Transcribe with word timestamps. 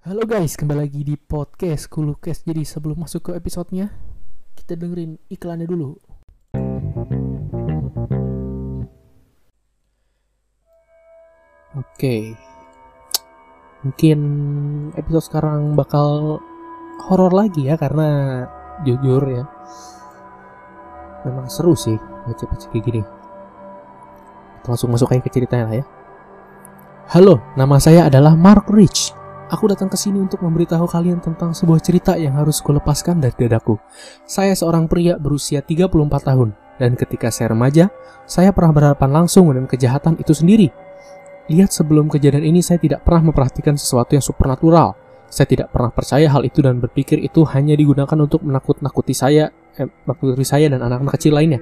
Halo 0.00 0.24
guys, 0.24 0.56
kembali 0.56 0.88
lagi 0.88 1.04
di 1.04 1.12
podcast 1.12 1.84
Kulukes. 1.92 2.48
Jadi 2.48 2.64
sebelum 2.64 3.04
masuk 3.04 3.20
ke 3.20 3.30
episodenya, 3.36 3.92
kita 4.56 4.72
dengerin 4.72 5.20
iklannya 5.28 5.68
dulu. 5.68 5.92
Oke, 11.76 12.32
mungkin 13.84 14.18
episode 14.96 15.28
sekarang 15.28 15.76
bakal 15.76 16.40
horor 17.04 17.36
lagi 17.36 17.68
ya 17.68 17.76
karena 17.76 18.48
jujur 18.88 19.20
ya, 19.28 19.44
memang 21.28 21.52
seru 21.52 21.76
sih 21.76 22.00
baca-baca 22.24 22.72
kayak 22.72 22.84
gini. 22.88 23.02
Kita 24.64 24.66
langsung 24.72 24.96
masuk 24.96 25.12
aja 25.12 25.20
ke 25.20 25.28
ceritanya 25.28 25.68
lah 25.68 25.76
ya. 25.76 25.84
Halo, 27.12 27.44
nama 27.52 27.76
saya 27.76 28.08
adalah 28.08 28.32
Mark 28.32 28.64
Rich. 28.72 29.19
Aku 29.50 29.66
datang 29.66 29.90
ke 29.90 29.98
sini 29.98 30.22
untuk 30.22 30.46
memberitahu 30.46 30.86
kalian 30.86 31.18
tentang 31.18 31.50
sebuah 31.50 31.82
cerita 31.82 32.14
yang 32.14 32.38
harus 32.38 32.62
kulepaskan 32.62 33.18
dari 33.18 33.34
dadaku. 33.34 33.74
Saya 34.22 34.54
seorang 34.54 34.86
pria 34.86 35.18
berusia 35.18 35.58
34 35.58 35.90
tahun, 36.22 36.54
dan 36.78 36.94
ketika 36.94 37.34
saya 37.34 37.50
remaja, 37.50 37.90
saya 38.30 38.54
pernah 38.54 38.70
berhadapan 38.70 39.10
langsung 39.10 39.50
dengan 39.50 39.66
kejahatan 39.66 40.22
itu 40.22 40.30
sendiri. 40.30 40.70
Lihat 41.50 41.74
sebelum 41.74 42.06
kejadian 42.06 42.46
ini 42.46 42.62
saya 42.62 42.78
tidak 42.78 43.02
pernah 43.02 43.34
memperhatikan 43.34 43.74
sesuatu 43.74 44.14
yang 44.14 44.22
supernatural. 44.22 44.94
Saya 45.26 45.50
tidak 45.50 45.74
pernah 45.74 45.90
percaya 45.90 46.30
hal 46.30 46.46
itu 46.46 46.62
dan 46.62 46.78
berpikir 46.78 47.18
itu 47.18 47.42
hanya 47.50 47.74
digunakan 47.74 48.18
untuk 48.22 48.46
menakut-nakuti 48.46 49.18
saya, 49.18 49.50
eh, 49.74 49.90
menakuti 50.06 50.46
saya 50.46 50.70
dan 50.70 50.78
anak-anak 50.78 51.18
kecil 51.18 51.34
lainnya. 51.34 51.58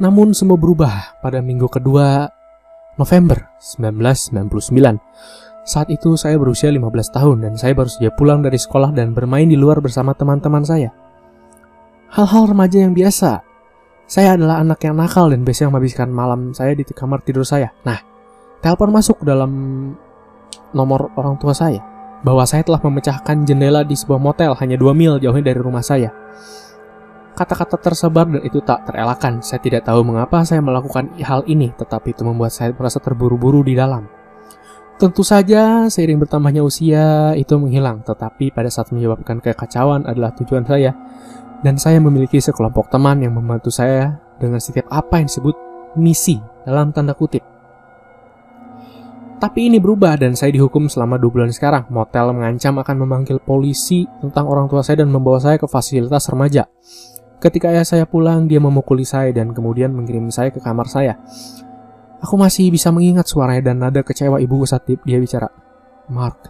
Namun 0.00 0.32
semua 0.32 0.56
berubah 0.56 1.20
pada 1.20 1.44
minggu 1.44 1.68
kedua 1.68 2.32
November 2.96 3.44
1999. 3.60 4.96
Saat 5.66 5.90
itu 5.90 6.14
saya 6.14 6.38
berusia 6.38 6.70
15 6.70 6.86
tahun 7.10 7.36
dan 7.42 7.52
saya 7.58 7.74
baru 7.74 7.90
saja 7.90 8.14
pulang 8.14 8.38
dari 8.38 8.54
sekolah 8.54 8.94
dan 8.94 9.10
bermain 9.10 9.50
di 9.50 9.58
luar 9.58 9.82
bersama 9.82 10.14
teman-teman 10.14 10.62
saya. 10.62 10.94
Hal-hal 12.14 12.54
remaja 12.54 12.86
yang 12.86 12.94
biasa. 12.94 13.42
Saya 14.06 14.38
adalah 14.38 14.62
anak 14.62 14.78
yang 14.86 14.94
nakal 14.94 15.26
dan 15.26 15.42
biasanya 15.42 15.74
menghabiskan 15.74 16.06
malam 16.14 16.54
saya 16.54 16.78
di 16.78 16.86
kamar 16.86 17.18
tidur 17.26 17.42
saya. 17.42 17.74
Nah, 17.82 17.98
telepon 18.62 18.94
masuk 18.94 19.26
dalam 19.26 19.50
nomor 20.70 21.10
orang 21.18 21.34
tua 21.34 21.50
saya 21.50 21.82
bahwa 22.22 22.46
saya 22.46 22.62
telah 22.62 22.78
memecahkan 22.86 23.42
jendela 23.42 23.82
di 23.82 23.98
sebuah 23.98 24.22
motel 24.22 24.54
hanya 24.62 24.78
2 24.78 24.94
mil 24.94 25.18
jauhnya 25.18 25.50
dari 25.50 25.58
rumah 25.58 25.82
saya. 25.82 26.14
Kata-kata 27.34 27.74
tersebar 27.82 28.30
dan 28.30 28.46
itu 28.46 28.62
tak 28.62 28.86
terelakkan. 28.86 29.42
Saya 29.42 29.58
tidak 29.58 29.82
tahu 29.82 30.06
mengapa 30.06 30.46
saya 30.46 30.62
melakukan 30.62 31.10
hal 31.20 31.42
ini, 31.50 31.74
tetapi 31.74 32.14
itu 32.14 32.22
membuat 32.22 32.54
saya 32.54 32.70
merasa 32.70 33.02
terburu-buru 33.02 33.66
di 33.66 33.74
dalam. 33.74 34.15
Tentu 34.96 35.20
saja, 35.20 35.92
seiring 35.92 36.24
bertambahnya 36.24 36.64
usia 36.64 37.36
itu 37.36 37.52
menghilang, 37.60 38.00
tetapi 38.00 38.48
pada 38.48 38.72
saat 38.72 38.88
menyebabkan 38.96 39.44
kekacauan 39.44 40.08
adalah 40.08 40.32
tujuan 40.40 40.64
saya, 40.64 40.96
dan 41.60 41.76
saya 41.76 42.00
memiliki 42.00 42.40
sekelompok 42.40 42.88
teman 42.88 43.20
yang 43.20 43.36
membantu 43.36 43.68
saya 43.68 44.16
dengan 44.40 44.56
setiap 44.56 44.88
apa 44.88 45.20
yang 45.20 45.28
disebut 45.28 45.52
misi 46.00 46.40
dalam 46.64 46.96
tanda 46.96 47.12
kutip. 47.12 47.44
Tapi 49.36 49.68
ini 49.68 49.76
berubah 49.76 50.16
dan 50.16 50.32
saya 50.32 50.48
dihukum 50.56 50.88
selama 50.88 51.20
dua 51.20 51.28
bulan 51.28 51.52
sekarang. 51.52 51.84
Motel 51.92 52.32
mengancam 52.32 52.80
akan 52.80 52.96
memanggil 53.04 53.36
polisi 53.36 54.08
tentang 54.24 54.48
orang 54.48 54.64
tua 54.64 54.80
saya 54.80 55.04
dan 55.04 55.12
membawa 55.12 55.36
saya 55.36 55.60
ke 55.60 55.68
fasilitas 55.68 56.24
remaja. 56.32 56.64
Ketika 57.36 57.68
ayah 57.68 57.84
saya 57.84 58.08
pulang, 58.08 58.48
dia 58.48 58.64
memukuli 58.64 59.04
saya 59.04 59.28
dan 59.36 59.52
kemudian 59.52 59.92
mengirim 59.92 60.32
saya 60.32 60.48
ke 60.48 60.56
kamar 60.56 60.88
saya. 60.88 61.20
Aku 62.24 62.40
masih 62.40 62.72
bisa 62.72 62.88
mengingat 62.88 63.28
suaranya 63.28 63.72
dan 63.72 63.76
nada 63.82 64.00
kecewa 64.00 64.40
ibuku 64.40 64.64
saat 64.64 64.88
dia 64.88 65.20
bicara. 65.20 65.52
Mark, 66.08 66.48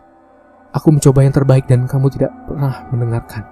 aku 0.70 0.95
mencoba 0.95 1.27
yang 1.27 1.34
terbaik 1.34 1.67
dan 1.67 1.91
kamu 1.91 2.06
tidak 2.12 2.31
pernah 2.47 2.86
mendengarkan. 2.95 3.42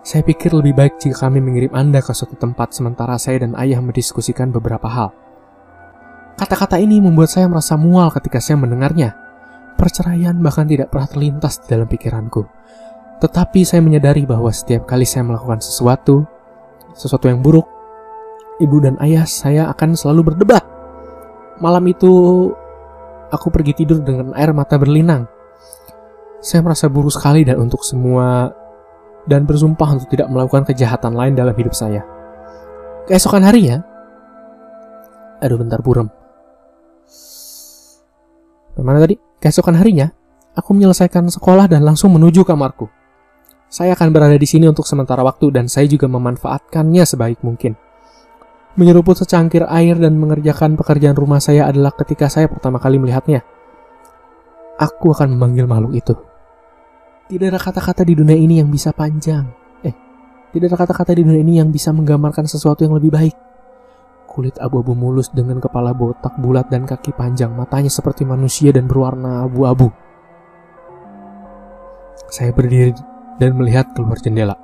Saya 0.00 0.24
pikir 0.24 0.56
lebih 0.56 0.72
baik 0.72 0.96
jika 0.96 1.28
kami 1.28 1.44
mengirim 1.44 1.76
Anda 1.76 2.00
ke 2.00 2.16
suatu 2.16 2.32
tempat 2.38 2.72
sementara 2.72 3.20
saya 3.20 3.44
dan 3.44 3.52
ayah 3.58 3.84
mendiskusikan 3.84 4.48
beberapa 4.48 4.88
hal. 4.88 5.12
Kata-kata 6.40 6.80
ini 6.80 7.04
membuat 7.04 7.28
saya 7.28 7.50
merasa 7.52 7.76
mual 7.76 8.08
ketika 8.08 8.40
saya 8.40 8.56
mendengarnya. 8.56 9.12
Perceraian 9.76 10.40
bahkan 10.40 10.64
tidak 10.64 10.88
pernah 10.88 11.04
terlintas 11.04 11.60
di 11.60 11.66
dalam 11.68 11.84
pikiranku. 11.84 12.48
Tetapi 13.20 13.60
saya 13.68 13.84
menyadari 13.84 14.24
bahwa 14.24 14.48
setiap 14.48 14.88
kali 14.88 15.04
saya 15.04 15.28
melakukan 15.28 15.60
sesuatu, 15.60 16.24
sesuatu 16.96 17.28
yang 17.28 17.44
buruk, 17.44 17.68
ibu 18.56 18.76
dan 18.80 18.96
ayah 19.04 19.28
saya 19.28 19.68
akan 19.68 19.92
selalu 19.92 20.32
berdebat. 20.32 20.64
Malam 21.60 21.84
itu, 21.92 22.12
aku 23.28 23.52
pergi 23.52 23.76
tidur 23.76 24.00
dengan 24.00 24.32
air 24.32 24.50
mata 24.56 24.80
berlinang. 24.80 25.28
Saya 26.40 26.64
merasa 26.64 26.88
buruk 26.88 27.12
sekali 27.12 27.44
dan 27.44 27.60
untuk 27.60 27.84
semua 27.84 28.48
dan 29.28 29.44
bersumpah 29.44 30.00
untuk 30.00 30.08
tidak 30.08 30.32
melakukan 30.32 30.64
kejahatan 30.64 31.12
lain 31.12 31.36
dalam 31.36 31.52
hidup 31.52 31.76
saya. 31.76 32.00
Keesokan 33.04 33.44
harinya, 33.44 33.84
aduh 35.44 35.60
bentar 35.60 35.84
burem. 35.84 36.08
Bagaimana 38.72 39.04
tadi? 39.04 39.20
Keesokan 39.40 39.76
harinya, 39.76 40.08
aku 40.56 40.72
menyelesaikan 40.72 41.28
sekolah 41.28 41.68
dan 41.68 41.84
langsung 41.84 42.16
menuju 42.16 42.40
kamarku. 42.48 42.88
Saya 43.68 43.92
akan 43.92 44.08
berada 44.10 44.34
di 44.40 44.48
sini 44.48 44.64
untuk 44.64 44.88
sementara 44.88 45.20
waktu 45.20 45.52
dan 45.52 45.68
saya 45.68 45.84
juga 45.84 46.08
memanfaatkannya 46.08 47.04
sebaik 47.04 47.44
mungkin. 47.44 47.76
Menyeruput 48.78 49.18
secangkir 49.18 49.66
air 49.66 49.98
dan 49.98 50.14
mengerjakan 50.14 50.78
pekerjaan 50.78 51.18
rumah 51.18 51.42
saya 51.42 51.66
adalah 51.66 51.90
ketika 51.90 52.30
saya 52.30 52.46
pertama 52.46 52.78
kali 52.78 53.02
melihatnya. 53.02 53.42
Aku 54.78 55.10
akan 55.10 55.34
memanggil 55.34 55.66
makhluk 55.66 55.98
itu. 55.98 56.14
Tidak 57.26 57.46
ada 57.50 57.58
kata-kata 57.58 58.06
di 58.06 58.14
dunia 58.14 58.38
ini 58.38 58.62
yang 58.62 58.70
bisa 58.70 58.94
panjang. 58.94 59.50
Eh, 59.82 59.94
tidak 60.54 60.70
ada 60.70 60.86
kata-kata 60.86 61.18
di 61.18 61.26
dunia 61.26 61.42
ini 61.42 61.58
yang 61.58 61.74
bisa 61.74 61.90
menggambarkan 61.90 62.46
sesuatu 62.46 62.86
yang 62.86 62.94
lebih 62.94 63.10
baik. 63.10 63.34
Kulit 64.30 64.54
abu-abu 64.62 64.94
mulus 64.94 65.34
dengan 65.34 65.58
kepala 65.58 65.90
botak 65.90 66.38
bulat 66.38 66.70
dan 66.70 66.86
kaki 66.86 67.10
panjang, 67.10 67.50
matanya 67.50 67.90
seperti 67.90 68.22
manusia 68.22 68.70
dan 68.70 68.86
berwarna 68.86 69.50
abu-abu. 69.50 69.90
Saya 72.30 72.54
berdiri 72.54 72.94
dan 73.42 73.58
melihat 73.58 73.90
keluar 73.98 74.14
jendela. 74.22 74.54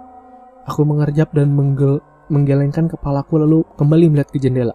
Aku 0.71 0.87
mengerjap 0.87 1.35
dan 1.35 1.51
menggel 1.51 1.99
menggelengkan 2.29 2.91
kepalaku 2.91 3.43
lalu 3.43 3.63
kembali 3.79 4.13
melihat 4.13 4.31
ke 4.31 4.39
jendela. 4.43 4.75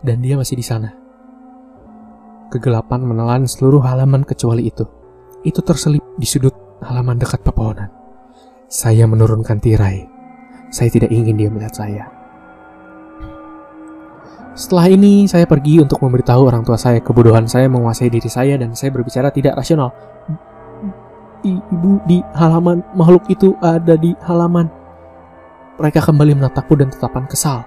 Dan 0.00 0.24
dia 0.24 0.38
masih 0.38 0.56
di 0.56 0.64
sana. 0.64 0.96
Kegelapan 2.50 3.04
menelan 3.04 3.46
seluruh 3.46 3.84
halaman 3.84 4.26
kecuali 4.26 4.66
itu. 4.66 4.82
Itu 5.46 5.62
terselip 5.62 6.02
di 6.18 6.26
sudut 6.26 6.52
halaman 6.82 7.20
dekat 7.20 7.44
pepohonan. 7.44 7.92
Saya 8.66 9.04
menurunkan 9.06 9.60
tirai. 9.60 10.06
Saya 10.70 10.88
tidak 10.90 11.10
ingin 11.10 11.36
dia 11.36 11.50
melihat 11.50 11.74
saya. 11.74 12.04
Setelah 14.54 14.90
ini, 14.90 15.30
saya 15.30 15.46
pergi 15.46 15.78
untuk 15.78 16.02
memberitahu 16.02 16.42
orang 16.50 16.66
tua 16.66 16.74
saya 16.74 16.98
kebodohan 16.98 17.46
saya 17.46 17.70
menguasai 17.70 18.10
diri 18.10 18.26
saya 18.26 18.58
dan 18.58 18.74
saya 18.74 18.90
berbicara 18.90 19.30
tidak 19.30 19.54
rasional. 19.54 19.94
Ibu 21.46 22.04
di 22.04 22.20
halaman, 22.34 22.82
makhluk 22.98 23.24
itu 23.30 23.54
ada 23.62 23.94
di 23.94 24.12
halaman. 24.26 24.79
Mereka 25.80 26.04
kembali 26.04 26.36
menatapku 26.36 26.76
dan 26.76 26.92
tetapan 26.92 27.24
kesal. 27.24 27.64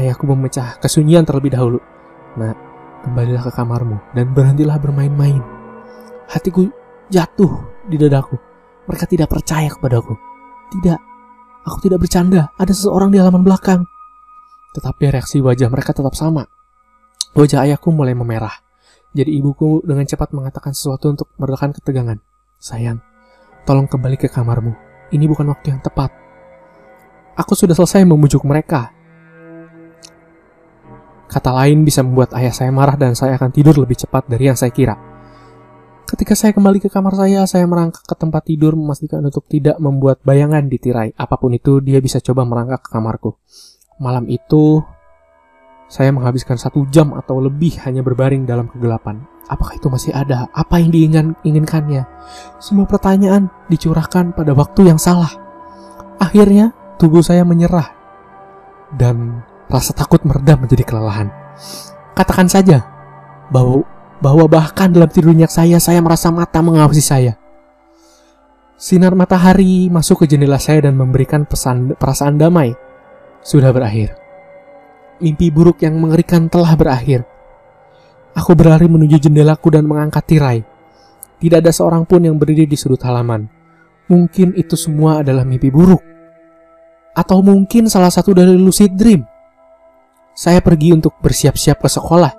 Ayahku 0.00 0.24
memecah 0.24 0.80
kesunyian 0.80 1.28
terlebih 1.28 1.52
dahulu. 1.52 1.76
Nah, 2.40 2.56
kembalilah 3.04 3.44
ke 3.44 3.52
kamarmu 3.52 4.00
dan 4.16 4.32
berhentilah 4.32 4.80
bermain-main. 4.80 5.44
Hatiku 6.32 6.72
jatuh 7.12 7.52
di 7.84 8.00
dadaku. 8.00 8.40
Mereka 8.88 9.04
tidak 9.04 9.28
percaya 9.28 9.68
kepadaku. 9.68 10.16
Tidak, 10.72 10.98
aku 11.68 11.76
tidak 11.84 12.00
bercanda. 12.00 12.48
Ada 12.56 12.72
seseorang 12.72 13.12
di 13.12 13.20
halaman 13.20 13.44
belakang. 13.44 13.84
Tetapi 14.72 15.12
reaksi 15.12 15.44
wajah 15.44 15.68
mereka 15.68 15.92
tetap 15.92 16.16
sama. 16.16 16.48
Wajah 17.36 17.68
ayahku 17.68 17.92
mulai 17.92 18.16
memerah. 18.16 18.64
Jadi 19.12 19.28
ibuku 19.28 19.84
dengan 19.84 20.08
cepat 20.08 20.32
mengatakan 20.32 20.72
sesuatu 20.72 21.12
untuk 21.12 21.28
meredakan 21.36 21.76
ketegangan. 21.76 22.16
Sayang, 22.56 23.04
tolong 23.68 23.84
kembali 23.84 24.16
ke 24.16 24.32
kamarmu. 24.32 24.72
Ini 25.12 25.28
bukan 25.28 25.52
waktu 25.52 25.76
yang 25.76 25.84
tepat. 25.84 26.31
Aku 27.32 27.56
sudah 27.56 27.72
selesai 27.72 28.04
membujuk 28.04 28.44
mereka. 28.44 28.92
Kata 31.32 31.48
lain 31.48 31.80
bisa 31.88 32.04
membuat 32.04 32.36
ayah 32.36 32.52
saya 32.52 32.68
marah 32.68 32.92
dan 33.00 33.16
saya 33.16 33.40
akan 33.40 33.48
tidur 33.48 33.72
lebih 33.80 33.96
cepat 33.96 34.28
dari 34.28 34.52
yang 34.52 34.58
saya 34.58 34.68
kira. 34.68 34.92
Ketika 36.04 36.36
saya 36.36 36.52
kembali 36.52 36.76
ke 36.76 36.92
kamar 36.92 37.16
saya, 37.16 37.48
saya 37.48 37.64
merangkak 37.64 38.04
ke 38.04 38.12
tempat 38.20 38.44
tidur 38.44 38.76
memastikan 38.76 39.24
untuk 39.24 39.48
tidak 39.48 39.80
membuat 39.80 40.20
bayangan 40.20 40.68
di 40.68 40.76
tirai. 40.76 41.08
Apa 41.16 41.40
pun 41.40 41.56
itu, 41.56 41.80
dia 41.80 42.04
bisa 42.04 42.20
coba 42.20 42.44
merangkak 42.44 42.84
ke 42.84 42.92
kamarku. 42.92 43.40
Malam 43.96 44.28
itu, 44.28 44.84
saya 45.88 46.12
menghabiskan 46.12 46.60
satu 46.60 46.84
jam 46.92 47.16
atau 47.16 47.40
lebih 47.40 47.80
hanya 47.88 48.04
berbaring 48.04 48.44
dalam 48.44 48.68
kegelapan. 48.68 49.24
Apakah 49.48 49.80
itu 49.80 49.88
masih 49.88 50.12
ada? 50.12 50.52
Apa 50.52 50.84
yang 50.84 50.92
diinginkannya? 50.92 52.04
Semua 52.60 52.84
pertanyaan 52.84 53.48
dicurahkan 53.72 54.36
pada 54.36 54.52
waktu 54.52 54.92
yang 54.92 55.00
salah. 55.00 55.32
Akhirnya, 56.20 56.76
tubuh 57.00 57.24
saya 57.24 57.46
menyerah. 57.46 57.92
Dan 58.92 59.40
rasa 59.72 59.96
takut 59.96 60.20
meredam 60.28 60.64
menjadi 60.64 60.84
kelelahan. 60.84 61.32
Katakan 62.12 62.48
saja 62.48 62.84
bahwa 63.48 63.88
bahwa 64.22 64.46
bahkan 64.46 64.92
dalam 64.94 65.10
tidur 65.10 65.34
nyenyak 65.34 65.50
saya, 65.50 65.82
saya 65.82 65.98
merasa 65.98 66.30
mata 66.30 66.62
mengawasi 66.62 67.02
saya. 67.02 67.34
Sinar 68.78 69.14
matahari 69.18 69.90
masuk 69.90 70.22
ke 70.22 70.34
jendela 70.34 70.58
saya 70.58 70.86
dan 70.86 70.94
memberikan 70.94 71.42
pesan 71.42 71.98
perasaan 71.98 72.38
damai. 72.38 72.74
Sudah 73.42 73.74
berakhir. 73.74 74.14
Mimpi 75.18 75.50
buruk 75.50 75.82
yang 75.82 75.98
mengerikan 75.98 76.46
telah 76.46 76.74
berakhir. 76.74 77.26
Aku 78.34 78.54
berlari 78.54 78.86
menuju 78.86 79.22
jendelaku 79.22 79.70
dan 79.70 79.86
mengangkat 79.86 80.24
tirai. 80.26 80.60
Tidak 81.42 81.58
ada 81.58 81.74
seorang 81.74 82.06
pun 82.06 82.22
yang 82.22 82.38
berdiri 82.38 82.70
di 82.70 82.78
sudut 82.78 83.02
halaman. 83.02 83.50
Mungkin 84.06 84.54
itu 84.54 84.78
semua 84.78 85.22
adalah 85.22 85.42
mimpi 85.42 85.70
buruk. 85.70 86.02
Atau 87.12 87.44
mungkin 87.44 87.92
salah 87.92 88.08
satu 88.08 88.32
dari 88.32 88.56
lucid 88.56 88.96
dream. 88.96 89.24
Saya 90.32 90.64
pergi 90.64 90.96
untuk 90.96 91.20
bersiap-siap 91.20 91.84
ke 91.84 91.88
sekolah. 91.88 92.32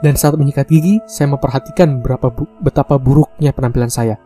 Dan 0.00 0.16
saat 0.16 0.32
menyikat 0.38 0.64
gigi, 0.70 0.96
saya 1.04 1.28
memperhatikan 1.28 2.00
berapa 2.00 2.32
bu 2.32 2.48
betapa 2.64 2.96
buruknya 2.96 3.52
penampilan 3.52 3.92
saya. 3.92 4.16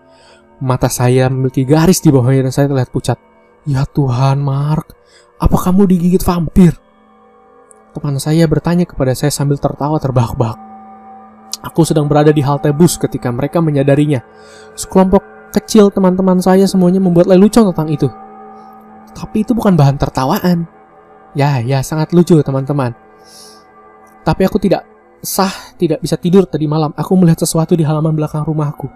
Mata 0.63 0.87
saya 0.87 1.27
memiliki 1.27 1.67
garis 1.67 1.99
di 1.99 2.15
bawahnya 2.15 2.47
dan 2.47 2.55
saya 2.55 2.67
terlihat 2.71 2.95
pucat. 2.95 3.19
Ya 3.67 3.83
Tuhan, 3.83 4.39
Mark, 4.39 4.95
apa 5.41 5.57
kamu 5.59 5.91
digigit 5.91 6.23
vampir? 6.23 6.79
Teman 7.91 8.23
saya 8.23 8.47
bertanya 8.47 8.87
kepada 8.87 9.19
saya 9.19 9.35
sambil 9.35 9.59
tertawa 9.59 9.99
terbahak-bahak. 9.99 10.59
Aku 11.65 11.83
sedang 11.83 12.07
berada 12.07 12.31
di 12.31 12.45
halte 12.45 12.71
bus 12.71 13.01
ketika 13.01 13.33
mereka 13.33 13.59
menyadarinya. 13.59 14.23
Sekelompok 14.79 15.51
kecil 15.51 15.91
teman-teman 15.91 16.39
saya 16.39 16.69
semuanya 16.71 17.01
membuat 17.01 17.27
lelucon 17.31 17.67
tentang 17.73 17.89
itu. 17.91 18.07
Tapi 19.15 19.47
itu 19.47 19.55
bukan 19.55 19.79
bahan 19.79 19.97
tertawaan. 19.97 20.67
Ya, 21.35 21.63
ya 21.63 21.83
sangat 21.83 22.11
lucu 22.15 22.39
teman-teman. 22.43 22.95
Tapi 24.27 24.43
aku 24.47 24.59
tidak 24.59 24.87
sah, 25.23 25.75
tidak 25.79 26.03
bisa 26.03 26.19
tidur 26.19 26.47
tadi 26.47 26.67
malam. 26.67 26.91
Aku 26.99 27.15
melihat 27.15 27.43
sesuatu 27.43 27.75
di 27.79 27.87
halaman 27.87 28.15
belakang 28.15 28.43
rumahku. 28.43 28.87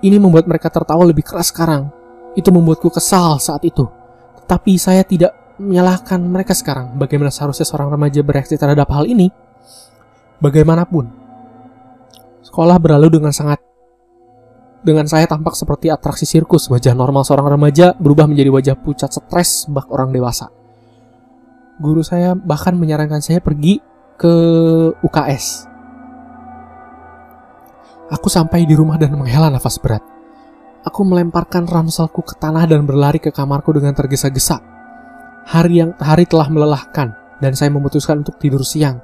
Ini 0.00 0.16
membuat 0.16 0.48
mereka 0.48 0.72
tertawa 0.72 1.04
lebih 1.04 1.22
keras 1.22 1.52
sekarang. 1.52 1.92
Itu 2.32 2.50
membuatku 2.54 2.88
kesal 2.88 3.36
saat 3.36 3.60
itu. 3.68 3.84
Tetapi 4.44 4.72
saya 4.80 5.04
tidak 5.04 5.36
menyalahkan 5.60 6.18
mereka 6.24 6.56
sekarang. 6.56 6.96
Bagaimana 6.96 7.28
seharusnya 7.28 7.68
seorang 7.68 7.92
remaja 7.92 8.24
bereaksi 8.24 8.56
terhadap 8.56 8.88
hal 8.88 9.04
ini? 9.04 9.28
Bagaimanapun, 10.40 11.04
sekolah 12.40 12.80
berlalu 12.80 13.20
dengan 13.20 13.28
sangat 13.28 13.60
dengan 14.80 15.04
saya 15.08 15.28
tampak 15.28 15.56
seperti 15.56 15.92
atraksi 15.92 16.24
sirkus. 16.24 16.68
Wajah 16.68 16.96
normal 16.96 17.24
seorang 17.26 17.56
remaja 17.56 17.92
berubah 17.96 18.28
menjadi 18.28 18.50
wajah 18.52 18.76
pucat 18.80 19.12
stres 19.12 19.68
bak 19.68 19.88
orang 19.92 20.12
dewasa. 20.12 20.48
Guru 21.80 22.04
saya 22.04 22.36
bahkan 22.36 22.76
menyarankan 22.76 23.24
saya 23.24 23.40
pergi 23.40 23.80
ke 24.20 24.34
UKS 25.00 25.70
Aku 28.10 28.26
sampai 28.26 28.66
di 28.66 28.74
rumah 28.74 28.98
dan 28.98 29.14
menghela 29.14 29.46
nafas 29.54 29.78
berat. 29.78 30.02
Aku 30.82 31.06
melemparkan 31.06 31.62
ranselku 31.62 32.26
ke 32.26 32.34
tanah 32.42 32.66
dan 32.66 32.82
berlari 32.82 33.22
ke 33.22 33.30
kamarku 33.30 33.70
dengan 33.70 33.94
tergesa-gesa. 33.94 34.58
Hari 35.46 35.78
yang 35.78 35.94
hari 35.94 36.26
telah 36.26 36.50
melelahkan 36.50 37.14
dan 37.38 37.52
saya 37.54 37.70
memutuskan 37.70 38.26
untuk 38.26 38.34
tidur 38.42 38.66
siang. 38.66 38.98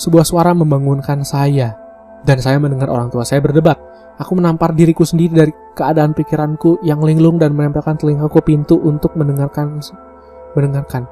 Sebuah 0.00 0.24
suara 0.24 0.56
membangunkan 0.56 1.20
saya 1.28 1.76
dan 2.24 2.40
saya 2.40 2.56
mendengar 2.56 2.88
orang 2.88 3.12
tua 3.12 3.20
saya 3.28 3.44
berdebat. 3.44 3.76
Aku 4.20 4.36
menampar 4.36 4.76
diriku 4.76 5.08
sendiri 5.08 5.32
dari 5.32 5.52
keadaan 5.72 6.12
pikiranku 6.12 6.84
yang 6.84 7.00
linglung 7.00 7.40
dan 7.40 7.56
menempelkan 7.56 7.96
telingaku 7.96 8.44
pintu 8.44 8.76
untuk 8.76 9.16
mendengarkan 9.16 9.80
mendengarkan. 10.52 11.08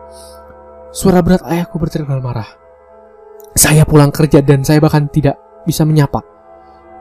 Suara 0.92 1.24
berat 1.24 1.40
ayahku 1.46 1.80
berteriak 1.80 2.10
dalam 2.10 2.24
marah. 2.24 2.50
Saya 3.56 3.88
pulang 3.88 4.12
kerja 4.12 4.44
dan 4.44 4.62
saya 4.62 4.78
bahkan 4.78 5.08
tidak 5.08 5.38
bisa 5.64 5.82
menyapa. 5.88 6.20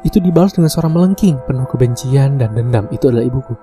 Itu 0.02 0.24
dibalas 0.24 0.56
dengan 0.56 0.72
suara 0.72 0.88
melengking, 0.88 1.44
penuh 1.44 1.68
kebencian 1.68 2.40
dan 2.40 2.56
dendam. 2.56 2.88
Itu 2.90 3.12
adalah 3.12 3.28
ibuku. 3.28 3.54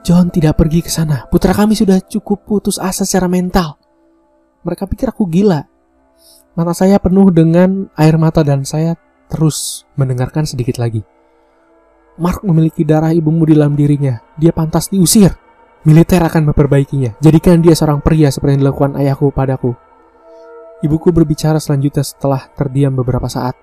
John 0.00 0.32
tidak 0.32 0.56
pergi 0.56 0.80
ke 0.80 0.88
sana. 0.88 1.28
Putra 1.28 1.52
kami 1.52 1.76
sudah 1.76 2.00
cukup 2.00 2.48
putus 2.48 2.80
asa 2.80 3.04
secara 3.04 3.28
mental. 3.28 3.76
Mereka 4.64 4.88
pikir 4.88 5.12
aku 5.12 5.28
gila. 5.28 5.60
Mata 6.56 6.72
saya 6.72 6.96
penuh 6.98 7.28
dengan 7.30 7.86
air 7.94 8.16
mata 8.16 8.40
dan 8.40 8.64
saya 8.64 8.96
terus 9.28 9.84
mendengarkan 9.94 10.48
sedikit 10.48 10.80
lagi. 10.80 11.04
Mark 12.18 12.42
memiliki 12.42 12.82
darah 12.82 13.14
ibumu 13.14 13.46
di 13.46 13.54
dalam 13.54 13.78
dirinya. 13.78 14.18
Dia 14.34 14.50
pantas 14.50 14.90
diusir. 14.90 15.30
Militer 15.86 16.18
akan 16.18 16.50
memperbaikinya. 16.50 17.14
Jadikan 17.22 17.62
dia 17.62 17.78
seorang 17.78 18.02
pria 18.02 18.26
seperti 18.34 18.58
yang 18.58 18.66
dilakukan 18.66 18.98
ayahku 18.98 19.30
padaku. 19.30 19.78
Ibuku 20.82 21.14
berbicara 21.14 21.62
selanjutnya 21.62 22.02
setelah 22.02 22.50
terdiam 22.58 22.90
beberapa 22.94 23.30
saat. 23.30 23.54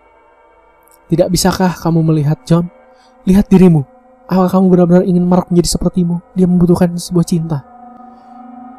Tidak 1.12 1.28
bisakah 1.28 1.76
kamu 1.76 2.00
melihat 2.02 2.40
John? 2.48 2.72
Lihat 3.28 3.52
dirimu. 3.52 3.84
Apakah 4.26 4.58
kamu 4.58 4.66
benar-benar 4.72 5.04
ingin 5.06 5.28
Mark 5.28 5.52
menjadi 5.52 5.76
sepertimu? 5.76 6.24
Dia 6.34 6.48
membutuhkan 6.48 6.96
sebuah 6.96 7.26
cinta. 7.28 7.62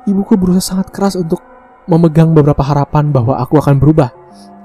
Ibuku 0.08 0.34
berusaha 0.40 0.74
sangat 0.74 0.90
keras 0.90 1.14
untuk 1.14 1.38
memegang 1.86 2.34
beberapa 2.34 2.64
harapan 2.64 3.12
bahwa 3.14 3.38
aku 3.38 3.60
akan 3.60 3.78
berubah. 3.78 4.10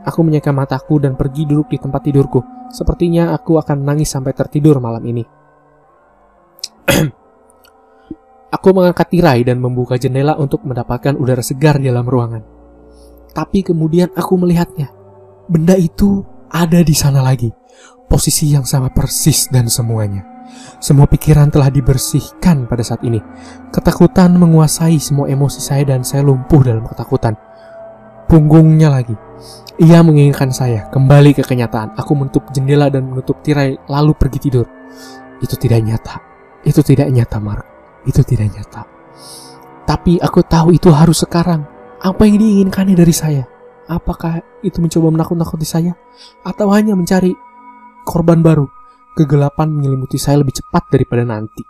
Aku 0.02 0.26
menyeka 0.26 0.50
mataku 0.50 0.98
dan 0.98 1.14
pergi 1.14 1.46
duduk 1.46 1.70
di 1.70 1.78
tempat 1.78 2.02
tidurku. 2.02 2.42
Sepertinya 2.74 3.38
aku 3.38 3.62
akan 3.62 3.86
nangis 3.86 4.10
sampai 4.10 4.34
tertidur 4.34 4.82
malam 4.82 5.04
ini. 5.06 5.24
aku 8.56 8.68
mengangkat 8.74 9.08
tirai 9.14 9.46
dan 9.46 9.62
membuka 9.62 9.96
jendela 10.02 10.36
untuk 10.42 10.66
mendapatkan 10.66 11.14
udara 11.16 11.46
segar 11.46 11.78
di 11.78 11.88
dalam 11.88 12.10
ruangan. 12.10 12.44
Tapi 13.32 13.64
kemudian 13.64 14.12
aku 14.12 14.36
melihatnya. 14.36 14.92
Benda 15.48 15.78
itu 15.80 16.26
ada 16.52 16.84
di 16.84 16.96
sana 16.98 17.24
lagi. 17.24 17.48
Posisi 18.12 18.52
yang 18.52 18.68
sama 18.68 18.92
persis 18.92 19.48
dan 19.48 19.72
semuanya. 19.72 20.28
Semua 20.84 21.08
pikiran 21.08 21.48
telah 21.48 21.72
dibersihkan 21.72 22.68
pada 22.68 22.84
saat 22.84 23.00
ini. 23.08 23.24
Ketakutan 23.72 24.36
menguasai 24.36 25.00
semua 25.00 25.32
emosi 25.32 25.64
saya 25.64 25.88
dan 25.88 26.04
saya 26.04 26.28
lumpuh 26.28 26.60
dalam 26.60 26.84
ketakutan. 26.84 27.40
Punggungnya 28.28 28.92
lagi. 28.92 29.16
Ia 29.82 30.06
menginginkan 30.06 30.54
saya 30.54 30.86
kembali 30.94 31.34
ke 31.34 31.42
kenyataan. 31.42 31.98
Aku 31.98 32.14
menutup 32.14 32.46
jendela 32.54 32.94
dan 32.94 33.10
menutup 33.10 33.42
tirai 33.42 33.82
lalu 33.90 34.14
pergi 34.14 34.38
tidur. 34.38 34.70
Itu 35.42 35.58
tidak 35.58 35.82
nyata. 35.82 36.22
Itu 36.62 36.86
tidak 36.86 37.10
nyata, 37.10 37.42
Mark. 37.42 37.66
Itu 38.06 38.22
tidak 38.22 38.54
nyata. 38.54 38.86
Tapi 39.90 40.22
aku 40.22 40.46
tahu 40.46 40.78
itu 40.78 40.94
harus 40.94 41.26
sekarang. 41.26 41.66
Apa 41.98 42.30
yang 42.30 42.38
diinginkannya 42.38 42.94
dari 42.94 43.10
saya? 43.10 43.42
Apakah 43.90 44.62
itu 44.62 44.78
mencoba 44.78 45.18
menakut-nakuti 45.18 45.66
saya? 45.66 45.98
Atau 46.46 46.70
hanya 46.78 46.94
mencari 46.94 47.34
korban 48.06 48.46
baru? 48.46 48.70
Kegelapan 49.18 49.74
menyelimuti 49.74 50.22
saya 50.22 50.46
lebih 50.46 50.62
cepat 50.62 50.94
daripada 50.94 51.26
nanti. 51.26 51.66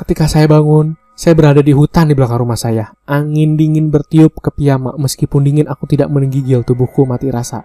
Ketika 0.00 0.32
saya 0.32 0.48
bangun, 0.48 0.96
saya 1.14 1.38
berada 1.38 1.62
di 1.62 1.70
hutan 1.70 2.10
di 2.10 2.14
belakang 2.18 2.42
rumah 2.42 2.58
saya. 2.58 2.90
Angin 3.06 3.54
dingin 3.54 3.86
bertiup 3.86 4.42
ke 4.42 4.50
piyama. 4.50 4.98
Meskipun 4.98 5.46
dingin, 5.46 5.70
aku 5.70 5.86
tidak 5.86 6.10
menggigil. 6.10 6.66
Tubuhku 6.66 7.06
mati 7.06 7.30
rasa. 7.30 7.62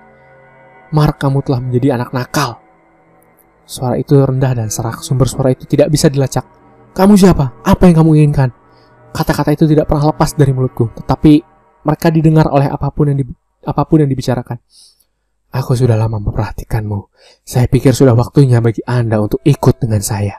Mark, 0.94 1.18
kamu 1.18 1.42
telah 1.42 1.58
menjadi 1.58 1.98
anak 1.98 2.14
nakal. 2.14 2.62
Suara 3.66 3.98
itu 3.98 4.14
rendah 4.22 4.54
dan 4.54 4.70
serak. 4.70 5.02
Sumber 5.02 5.26
suara 5.26 5.50
itu 5.50 5.66
tidak 5.66 5.90
bisa 5.90 6.14
dilacak. 6.14 6.46
Kamu 6.94 7.18
siapa? 7.18 7.66
Apa 7.66 7.90
yang 7.90 8.06
kamu 8.06 8.22
inginkan? 8.22 8.50
Kata-kata 9.10 9.58
itu 9.58 9.66
tidak 9.66 9.90
pernah 9.90 10.14
lepas 10.14 10.38
dari 10.38 10.54
mulutku. 10.54 10.94
Tetapi 10.94 11.34
mereka 11.90 12.14
didengar 12.14 12.54
oleh 12.54 12.70
apa 12.70 12.94
pun 12.94 13.10
yang 13.10 13.18
di, 13.18 13.26
apa 13.66 13.82
pun 13.90 14.06
yang 14.06 14.10
dibicarakan. 14.10 14.62
Aku 15.50 15.74
sudah 15.74 15.98
lama 15.98 16.22
memperhatikanmu. 16.22 17.10
Saya 17.42 17.66
pikir 17.66 17.98
sudah 17.98 18.14
waktunya 18.14 18.62
bagi 18.62 18.86
Anda 18.86 19.18
untuk 19.18 19.42
ikut 19.42 19.82
dengan 19.82 20.06
saya. 20.06 20.38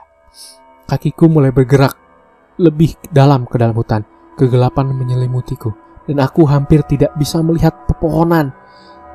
Kakiku 0.87 1.27
mulai 1.27 1.51
bergerak 1.51 2.00
lebih 2.59 2.97
dalam 3.11 3.47
ke 3.47 3.55
dalam 3.55 3.75
hutan. 3.77 4.03
Kegelapan 4.35 4.95
menyelimutiku 4.95 5.69
dan 6.09 6.17
aku 6.23 6.49
hampir 6.49 6.81
tidak 6.85 7.13
bisa 7.15 7.39
melihat 7.45 7.85
pepohonan. 7.85 8.51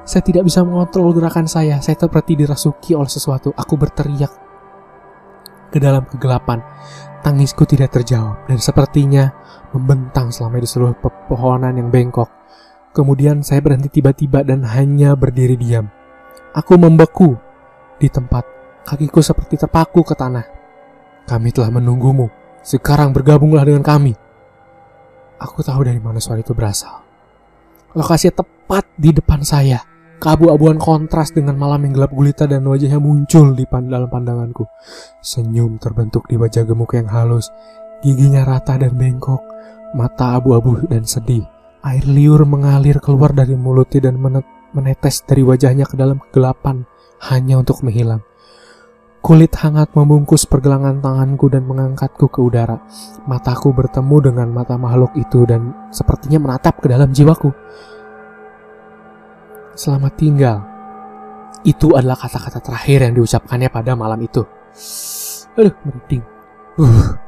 Saya 0.06 0.22
tidak 0.22 0.46
bisa 0.46 0.62
mengontrol 0.62 1.10
gerakan 1.10 1.50
saya. 1.50 1.82
Saya 1.82 1.98
seperti 1.98 2.38
dirasuki 2.38 2.94
oleh 2.94 3.10
sesuatu. 3.10 3.50
Aku 3.58 3.74
berteriak 3.74 4.30
ke 5.74 5.82
dalam 5.82 6.06
kegelapan. 6.06 6.62
Tangisku 7.26 7.66
tidak 7.66 7.90
terjawab 7.90 8.46
dan 8.46 8.62
sepertinya 8.62 9.34
membentang 9.74 10.30
selama 10.30 10.62
di 10.62 10.68
seluruh 10.70 10.94
pepohonan 10.94 11.74
yang 11.74 11.90
bengkok. 11.90 12.30
Kemudian 12.94 13.42
saya 13.42 13.58
berhenti 13.60 13.90
tiba-tiba 13.90 14.46
dan 14.46 14.62
hanya 14.62 15.18
berdiri 15.18 15.58
diam. 15.58 15.90
Aku 16.54 16.78
membeku 16.78 17.34
di 17.98 18.06
tempat. 18.06 18.46
Kakiku 18.86 19.18
seperti 19.18 19.58
terpaku 19.58 20.06
ke 20.06 20.14
tanah. 20.14 20.46
Kami 21.26 21.50
telah 21.50 21.74
menunggumu. 21.74 22.45
Sekarang 22.66 23.14
bergabunglah 23.14 23.62
dengan 23.62 23.86
kami. 23.86 24.18
Aku 25.38 25.62
tahu 25.62 25.86
dari 25.86 26.02
mana 26.02 26.18
suara 26.18 26.42
itu 26.42 26.50
berasal. 26.50 27.06
Lokasi 27.94 28.34
tepat 28.34 28.90
di 28.98 29.14
depan 29.14 29.46
saya 29.46 29.78
Keabu-abuan 30.16 30.80
kontras 30.80 31.28
dengan 31.28 31.60
malam 31.60 31.84
yang 31.84 32.00
gelap 32.00 32.08
gulita 32.08 32.48
dan 32.48 32.64
wajahnya 32.64 32.96
muncul 32.96 33.52
di 33.52 33.68
dalam 33.68 34.08
pandanganku. 34.08 34.64
Senyum 35.20 35.76
terbentuk 35.76 36.24
di 36.24 36.40
wajah 36.40 36.64
gemuk 36.64 36.96
yang 36.96 37.04
halus, 37.12 37.52
giginya 38.00 38.40
rata 38.48 38.80
dan 38.80 38.96
bengkok, 38.96 39.44
mata 39.92 40.40
abu-abu 40.40 40.88
dan 40.88 41.04
sedih. 41.04 41.44
Air 41.84 42.08
liur 42.08 42.48
mengalir 42.48 42.96
keluar 42.96 43.36
dari 43.36 43.52
mulutnya 43.60 44.08
dan 44.08 44.16
menetes 44.72 45.20
dari 45.28 45.44
wajahnya 45.44 45.84
ke 45.84 46.00
dalam 46.00 46.16
kegelapan 46.16 46.88
hanya 47.28 47.60
untuk 47.60 47.84
menghilang. 47.84 48.24
Kulit 49.26 49.58
hangat 49.58 49.90
membungkus 49.90 50.46
pergelangan 50.46 51.02
tanganku 51.02 51.50
dan 51.50 51.66
mengangkatku 51.66 52.30
ke 52.30 52.38
udara. 52.38 52.78
Mataku 53.26 53.74
bertemu 53.74 54.30
dengan 54.30 54.46
mata 54.54 54.78
makhluk 54.78 55.18
itu 55.18 55.42
dan 55.42 55.74
sepertinya 55.90 56.46
menatap 56.46 56.78
ke 56.78 56.86
dalam 56.86 57.10
jiwaku. 57.10 57.50
Selamat 59.74 60.14
tinggal. 60.14 60.62
Itu 61.66 61.98
adalah 61.98 62.14
kata-kata 62.14 62.62
terakhir 62.62 63.02
yang 63.02 63.18
diucapkannya 63.18 63.66
pada 63.66 63.98
malam 63.98 64.22
itu. 64.22 64.46
Aduh, 65.58 65.74
merinding. 65.82 66.22
Uh. 66.78 67.18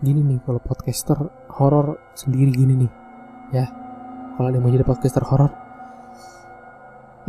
Gini 0.00 0.24
nih 0.24 0.40
kalau 0.40 0.56
podcaster 0.56 1.20
horor 1.52 2.00
sendiri 2.16 2.48
gini 2.48 2.88
nih. 2.88 2.92
Ya. 3.52 3.68
Kalau 4.40 4.48
ada 4.48 4.56
yang 4.56 4.64
mau 4.64 4.72
jadi 4.72 4.88
podcaster 4.88 5.20
horor, 5.20 5.52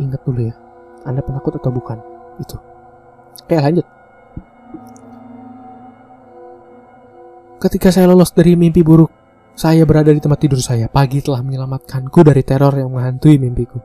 ingat 0.00 0.24
dulu 0.24 0.48
ya. 0.48 0.56
Anda 1.04 1.20
penakut 1.20 1.60
atau 1.60 1.68
bukan? 1.68 2.00
Itu. 2.40 2.56
Oke 3.42 3.56
lanjut. 3.58 3.86
Ketika 7.58 7.88
saya 7.88 8.06
lolos 8.06 8.30
dari 8.36 8.54
mimpi 8.60 8.84
buruk, 8.84 9.08
saya 9.56 9.88
berada 9.88 10.12
di 10.12 10.20
tempat 10.20 10.36
tidur 10.36 10.60
saya. 10.60 10.90
Pagi 10.90 11.24
telah 11.24 11.40
menyelamatkanku 11.40 12.20
dari 12.20 12.44
teror 12.44 12.76
yang 12.76 12.92
menghantui 12.92 13.40
mimpiku. 13.40 13.80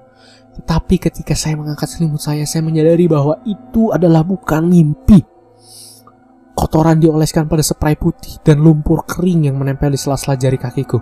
Tetapi 0.60 1.00
ketika 1.00 1.32
saya 1.32 1.56
mengangkat 1.56 1.88
selimut 1.88 2.20
saya, 2.20 2.44
saya 2.44 2.60
menyadari 2.60 3.08
bahwa 3.08 3.40
itu 3.48 3.96
adalah 3.96 4.28
bukan 4.28 4.68
mimpi. 4.68 5.24
Kotoran 6.52 7.00
dioleskan 7.00 7.48
pada 7.48 7.64
spray 7.64 7.96
putih 7.96 8.44
dan 8.44 8.60
lumpur 8.60 9.08
kering 9.08 9.48
yang 9.48 9.56
menempel 9.56 9.96
di 9.96 10.00
sela-sela 10.02 10.36
jari 10.36 10.60
kakiku. 10.60 11.00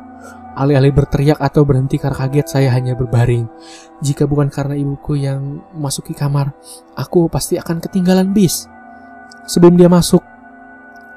Alih-alih 0.58 0.90
berteriak 0.90 1.38
atau 1.38 1.62
berhenti 1.62 2.02
karena 2.02 2.18
kaget, 2.18 2.48
saya 2.50 2.74
hanya 2.74 2.98
berbaring. 2.98 3.46
Jika 4.02 4.26
bukan 4.26 4.50
karena 4.50 4.74
ibuku 4.74 5.22
yang 5.22 5.62
masuki 5.78 6.18
kamar, 6.18 6.50
aku 6.98 7.30
pasti 7.30 7.62
akan 7.62 7.78
ketinggalan 7.78 8.34
bis. 8.34 8.66
Sebelum 9.46 9.78
dia 9.78 9.86
masuk, 9.86 10.26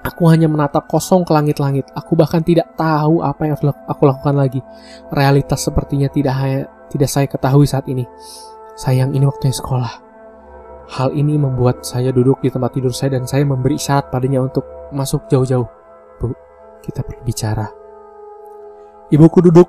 aku 0.04 0.28
hanya 0.28 0.44
menatap 0.44 0.84
kosong 0.84 1.24
ke 1.24 1.32
langit-langit. 1.32 1.88
Aku 1.96 2.20
bahkan 2.20 2.44
tidak 2.44 2.76
tahu 2.76 3.24
apa 3.24 3.48
yang 3.48 3.56
aku 3.88 4.02
lakukan 4.04 4.36
lagi. 4.36 4.60
Realitas 5.08 5.64
sepertinya 5.64 6.12
tidak 6.12 6.36
hanya 6.36 6.68
tidak 6.92 7.08
saya 7.08 7.24
ketahui 7.24 7.64
saat 7.64 7.88
ini. 7.88 8.04
Sayang 8.76 9.16
ini 9.16 9.24
waktunya 9.24 9.56
sekolah. 9.56 9.92
Hal 11.00 11.16
ini 11.16 11.40
membuat 11.40 11.80
saya 11.80 12.12
duduk 12.12 12.44
di 12.44 12.52
tempat 12.52 12.76
tidur 12.76 12.92
saya 12.92 13.16
dan 13.16 13.24
saya 13.24 13.48
memberi 13.48 13.80
isyarat 13.80 14.12
padanya 14.12 14.44
untuk 14.44 14.68
masuk 14.92 15.32
jauh-jauh. 15.32 15.64
Bu, 16.20 16.28
kita 16.84 17.00
perlu 17.00 17.24
bicara. 17.24 17.79
Ibuku 19.10 19.42
duduk 19.42 19.66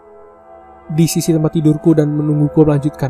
di 0.94 1.10
sisi 1.10 1.34
tempat 1.34 1.58
tidurku 1.58 1.98
dan 1.98 2.14
menungguku 2.14 2.62
melanjutkan. 2.62 3.10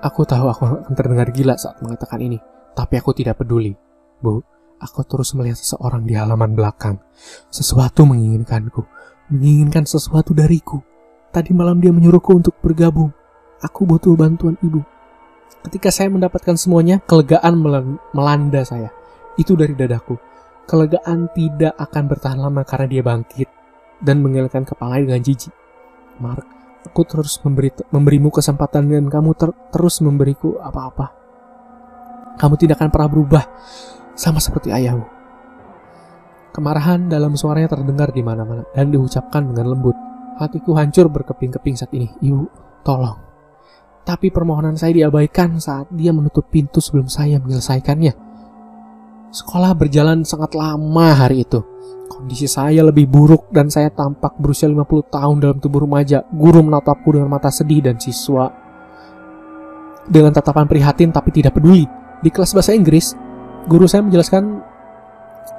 Aku 0.00 0.24
tahu 0.24 0.48
aku 0.48 0.64
akan 0.64 0.96
terdengar 0.96 1.28
gila 1.28 1.60
saat 1.60 1.76
mengatakan 1.84 2.24
ini, 2.24 2.40
tapi 2.72 2.96
aku 2.96 3.12
tidak 3.12 3.44
peduli. 3.44 3.76
Bu, 4.24 4.40
aku 4.80 5.04
terus 5.04 5.36
melihat 5.36 5.60
seseorang 5.60 6.08
di 6.08 6.16
halaman 6.16 6.56
belakang. 6.56 6.96
Sesuatu 7.52 8.08
menginginkanku, 8.08 8.80
menginginkan 9.28 9.84
sesuatu 9.84 10.32
dariku. 10.32 10.80
Tadi 11.36 11.52
malam 11.52 11.76
dia 11.76 11.92
menyuruhku 11.92 12.32
untuk 12.32 12.56
bergabung. 12.64 13.12
Aku 13.60 13.84
butuh 13.84 14.16
bantuan 14.16 14.56
ibu. 14.64 14.80
Ketika 15.68 15.92
saya 15.92 16.08
mendapatkan 16.08 16.56
semuanya, 16.56 16.96
kelegaan 17.04 17.60
melanda 18.16 18.64
saya. 18.64 18.88
Itu 19.36 19.52
dari 19.52 19.76
dadaku. 19.76 20.16
Kelegaan 20.64 21.28
tidak 21.36 21.76
akan 21.76 22.02
bertahan 22.08 22.40
lama 22.40 22.64
karena 22.64 22.88
dia 22.88 23.04
bangkit 23.04 23.61
dan 24.02 24.20
mengelakkan 24.20 24.66
kepala 24.66 24.98
dengan 24.98 25.22
jijik. 25.22 25.54
Mark, 26.18 26.44
aku 26.84 27.02
terus 27.06 27.38
memberi, 27.46 27.70
memberimu 27.88 28.28
kesempatan 28.28 28.90
dan 28.90 29.06
kamu 29.08 29.30
ter, 29.38 29.50
terus 29.70 30.02
memberiku 30.02 30.58
apa-apa. 30.58 31.14
Kamu 32.36 32.54
tidak 32.58 32.82
akan 32.82 32.90
pernah 32.90 33.08
berubah, 33.08 33.44
sama 34.18 34.42
seperti 34.42 34.74
ayahmu. 34.74 35.06
Kemarahan 36.52 37.08
dalam 37.08 37.32
suaranya 37.32 37.72
terdengar 37.72 38.12
di 38.12 38.20
mana-mana 38.20 38.68
dan 38.76 38.92
diucapkan 38.92 39.48
dengan 39.48 39.72
lembut. 39.72 39.96
Hatiku 40.36 40.76
hancur 40.76 41.08
berkeping-keping 41.08 41.80
saat 41.80 41.92
ini. 41.96 42.12
Ibu, 42.20 42.44
tolong. 42.84 43.16
Tapi 44.02 44.28
permohonan 44.34 44.76
saya 44.76 44.92
diabaikan 44.92 45.62
saat 45.62 45.88
dia 45.94 46.10
menutup 46.12 46.50
pintu 46.50 46.82
sebelum 46.82 47.08
saya 47.08 47.40
menyelesaikannya. 47.40 48.31
Sekolah 49.32 49.72
berjalan 49.72 50.28
sangat 50.28 50.52
lama 50.52 51.16
hari 51.16 51.48
itu. 51.48 51.64
Kondisi 52.12 52.44
saya 52.44 52.84
lebih 52.84 53.08
buruk 53.08 53.48
dan 53.48 53.72
saya 53.72 53.88
tampak 53.88 54.36
berusia 54.36 54.68
50 54.68 55.08
tahun 55.08 55.36
dalam 55.40 55.56
tubuh 55.56 55.88
remaja. 55.88 56.20
Guru 56.28 56.60
menatapku 56.60 57.16
dengan 57.16 57.32
mata 57.32 57.48
sedih 57.48 57.80
dan 57.80 57.96
siswa 57.96 58.52
dengan 60.04 60.36
tatapan 60.36 60.68
prihatin 60.68 61.08
tapi 61.14 61.32
tidak 61.32 61.56
peduli. 61.56 61.88
Di 62.20 62.28
kelas 62.28 62.52
bahasa 62.52 62.76
Inggris, 62.76 63.16
guru 63.66 63.88
saya 63.88 64.04
menjelaskan 64.04 64.60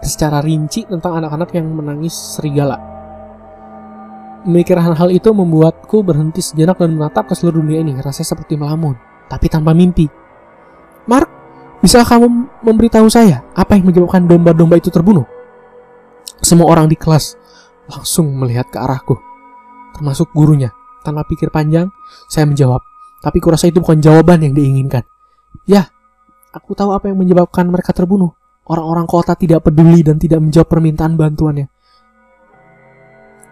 secara 0.05 0.39
rinci 0.45 0.85
tentang 0.85 1.17
anak-anak 1.17 1.49
yang 1.57 1.67
menangis 1.73 2.13
serigala. 2.13 2.77
Memikirkan 4.45 4.93
hal 4.93 5.09
itu 5.09 5.33
membuatku 5.33 6.05
berhenti 6.05 6.45
sejenak 6.45 6.77
dan 6.77 6.93
menatap 6.93 7.25
ke 7.25 7.33
seluruh 7.33 7.63
dunia 7.63 7.81
ini. 7.81 7.97
Rasanya 7.97 8.37
seperti 8.37 8.53
melamun, 8.53 8.93
tapi 9.31 9.49
tanpa 9.49 9.71
mimpi. 9.71 10.05
Mark, 11.07 11.42
bisa 11.83 11.99
kamu 12.07 12.47
memberitahu 12.63 13.11
saya 13.11 13.43
apa 13.51 13.75
yang 13.75 13.91
menyebabkan 13.91 14.23
domba-domba 14.23 14.79
itu 14.79 14.87
terbunuh? 14.87 15.27
Semua 16.39 16.71
orang 16.71 16.87
di 16.87 16.95
kelas 16.95 17.35
langsung 17.91 18.31
melihat 18.39 18.71
ke 18.71 18.79
arahku, 18.79 19.19
termasuk 19.99 20.31
gurunya. 20.31 20.71
Tanpa 21.03 21.27
pikir 21.27 21.51
panjang, 21.51 21.91
saya 22.31 22.47
menjawab. 22.47 22.79
Tapi 23.19 23.43
kurasa 23.43 23.67
itu 23.67 23.83
bukan 23.83 23.99
jawaban 23.99 24.39
yang 24.47 24.55
diinginkan. 24.55 25.03
Ya, 25.67 25.91
aku 26.55 26.71
tahu 26.71 26.95
apa 26.95 27.11
yang 27.11 27.19
menyebabkan 27.19 27.67
mereka 27.67 27.91
terbunuh. 27.91 28.31
Orang-orang 28.63 29.03
kota 29.03 29.35
tidak 29.35 29.67
peduli 29.67 30.07
dan 30.07 30.15
tidak 30.15 30.39
menjawab 30.39 30.71
permintaan 30.71 31.19
bantuannya. 31.19 31.67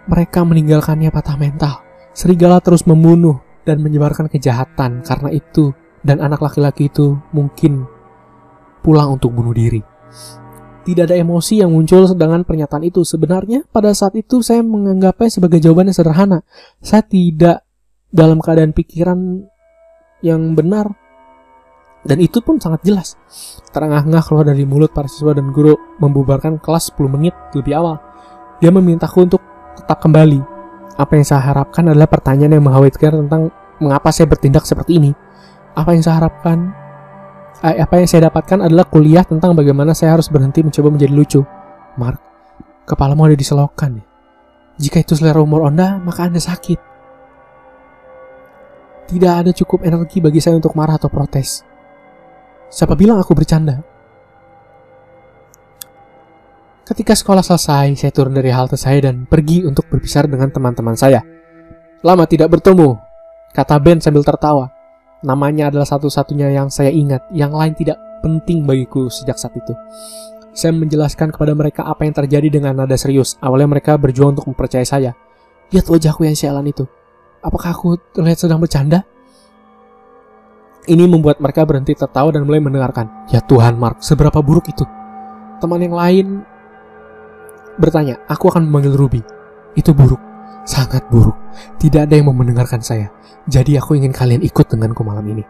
Mereka 0.07 0.39
meninggalkannya 0.47 1.11
patah 1.11 1.35
mental. 1.35 1.83
Serigala 2.15 2.63
terus 2.63 2.87
membunuh 2.87 3.43
dan 3.67 3.83
menyebarkan 3.83 4.31
kejahatan 4.31 5.03
karena 5.03 5.29
itu 5.35 5.75
dan 6.07 6.23
anak 6.23 6.39
laki-laki 6.39 6.87
itu 6.87 7.19
mungkin 7.35 7.85
pulang 8.81 9.15
untuk 9.15 9.31
bunuh 9.31 9.53
diri. 9.53 9.79
Tidak 10.81 11.05
ada 11.05 11.13
emosi 11.13 11.61
yang 11.61 11.69
muncul 11.69 12.09
sedangkan 12.09 12.41
pernyataan 12.41 12.81
itu. 12.81 13.05
Sebenarnya 13.05 13.69
pada 13.69 13.93
saat 13.93 14.17
itu 14.17 14.41
saya 14.41 14.65
menganggapnya 14.65 15.29
sebagai 15.29 15.61
jawaban 15.61 15.93
yang 15.93 15.97
sederhana. 15.97 16.39
Saya 16.81 17.05
tidak 17.05 17.61
dalam 18.09 18.41
keadaan 18.41 18.73
pikiran 18.73 19.45
yang 20.25 20.57
benar. 20.57 20.89
Dan 22.01 22.17
itu 22.17 22.41
pun 22.41 22.57
sangat 22.57 22.81
jelas. 22.81 23.13
Terengah-engah 23.69 24.25
keluar 24.25 24.41
dari 24.41 24.65
mulut 24.65 24.89
para 24.89 25.05
siswa 25.05 25.37
dan 25.37 25.53
guru 25.53 25.77
membubarkan 26.01 26.57
kelas 26.57 26.89
10 26.97 27.13
menit 27.13 27.37
lebih 27.53 27.77
awal. 27.77 28.01
Dia 28.57 28.73
memintaku 28.73 29.29
untuk 29.29 29.41
tetap 29.77 30.01
kembali. 30.01 30.41
Apa 30.97 31.13
yang 31.13 31.25
saya 31.29 31.45
harapkan 31.45 31.85
adalah 31.93 32.09
pertanyaan 32.09 32.57
yang 32.57 32.65
mengkhawatirkan 32.65 33.29
tentang 33.29 33.53
mengapa 33.77 34.09
saya 34.09 34.25
bertindak 34.25 34.65
seperti 34.65 34.97
ini. 34.97 35.11
Apa 35.77 35.93
yang 35.93 36.01
saya 36.01 36.25
harapkan 36.25 36.73
eh, 37.63 37.77
apa 37.81 38.01
yang 38.01 38.09
saya 38.09 38.27
dapatkan 38.29 38.65
adalah 38.65 38.85
kuliah 38.89 39.25
tentang 39.25 39.53
bagaimana 39.53 39.93
saya 39.93 40.17
harus 40.17 40.27
berhenti 40.27 40.65
mencoba 40.65 40.89
menjadi 40.89 41.13
lucu. 41.13 41.41
Mark, 41.97 42.19
kepalamu 42.89 43.29
ada 43.29 43.37
di 43.37 43.45
selokan 43.45 44.01
ya. 44.01 44.05
Jika 44.81 45.03
itu 45.03 45.13
selera 45.13 45.37
umur 45.43 45.69
Anda, 45.69 46.01
maka 46.01 46.25
Anda 46.25 46.41
sakit. 46.41 46.79
Tidak 49.11 49.33
ada 49.43 49.51
cukup 49.51 49.83
energi 49.83 50.23
bagi 50.23 50.39
saya 50.39 50.57
untuk 50.57 50.73
marah 50.73 50.95
atau 50.95 51.11
protes. 51.11 51.61
Siapa 52.71 52.95
bilang 52.95 53.19
aku 53.19 53.35
bercanda? 53.35 53.83
Ketika 56.87 57.13
sekolah 57.13 57.43
selesai, 57.43 57.93
saya 57.99 58.11
turun 58.15 58.33
dari 58.33 58.49
halte 58.49 58.79
saya 58.79 59.11
dan 59.11 59.27
pergi 59.27 59.67
untuk 59.67 59.85
berpisah 59.91 60.25
dengan 60.25 60.49
teman-teman 60.49 60.95
saya. 60.95 61.21
Lama 62.01 62.25
tidak 62.25 62.49
bertemu, 62.57 62.97
kata 63.53 63.75
Ben 63.77 64.01
sambil 64.01 64.25
tertawa. 64.25 64.80
Namanya 65.21 65.69
adalah 65.69 65.85
satu-satunya 65.85 66.49
yang 66.49 66.73
saya 66.73 66.89
ingat, 66.89 67.29
yang 67.29 67.53
lain 67.53 67.77
tidak 67.77 68.01
penting 68.25 68.65
bagiku 68.65 69.05
sejak 69.09 69.37
saat 69.37 69.53
itu. 69.53 69.73
Saya 70.51 70.73
menjelaskan 70.75 71.31
kepada 71.31 71.53
mereka 71.55 71.85
apa 71.85 72.03
yang 72.03 72.13
terjadi 72.17 72.59
dengan 72.59 72.75
nada 72.75 72.97
serius. 72.97 73.37
Awalnya 73.39 73.69
mereka 73.71 73.95
berjuang 73.95 74.35
untuk 74.35 74.49
mempercayai 74.51 74.83
saya. 74.83 75.13
Lihat 75.71 75.87
wajahku 75.87 76.27
yang 76.27 76.35
sialan 76.35 76.67
itu. 76.67 76.83
Apakah 77.39 77.73
aku 77.73 77.97
terlihat 78.11 78.37
sedang 78.41 78.59
bercanda? 78.59 79.07
Ini 80.89 81.05
membuat 81.05 81.37
mereka 81.37 81.61
berhenti 81.63 81.93
tertawa 81.93 82.33
dan 82.33 82.43
mulai 82.43 82.59
mendengarkan. 82.59 83.29
Ya 83.29 83.39
Tuhan, 83.45 83.77
Mark, 83.77 84.01
seberapa 84.01 84.41
buruk 84.41 84.65
itu? 84.69 84.83
Teman 85.61 85.77
yang 85.77 85.93
lain 85.93 86.41
bertanya, 87.77 88.17
aku 88.25 88.49
akan 88.49 88.65
memanggil 88.65 88.97
Ruby. 88.97 89.21
Itu 89.77 89.93
buruk, 89.93 90.19
sangat 90.63 91.05
buruk. 91.09 91.35
Tidak 91.81 92.07
ada 92.07 92.13
yang 92.13 92.29
mau 92.29 92.37
mendengarkan 92.37 92.81
saya. 92.81 93.09
Jadi 93.49 93.77
aku 93.77 93.97
ingin 93.97 94.13
kalian 94.13 94.41
ikut 94.45 94.69
denganku 94.69 95.01
malam 95.01 95.25
ini. 95.25 95.43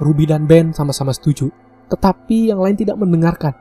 Ruby 0.00 0.24
dan 0.28 0.48
Ben 0.48 0.72
sama-sama 0.72 1.12
setuju, 1.12 1.52
tetapi 1.92 2.52
yang 2.52 2.60
lain 2.60 2.76
tidak 2.76 2.96
mendengarkan. 2.96 3.52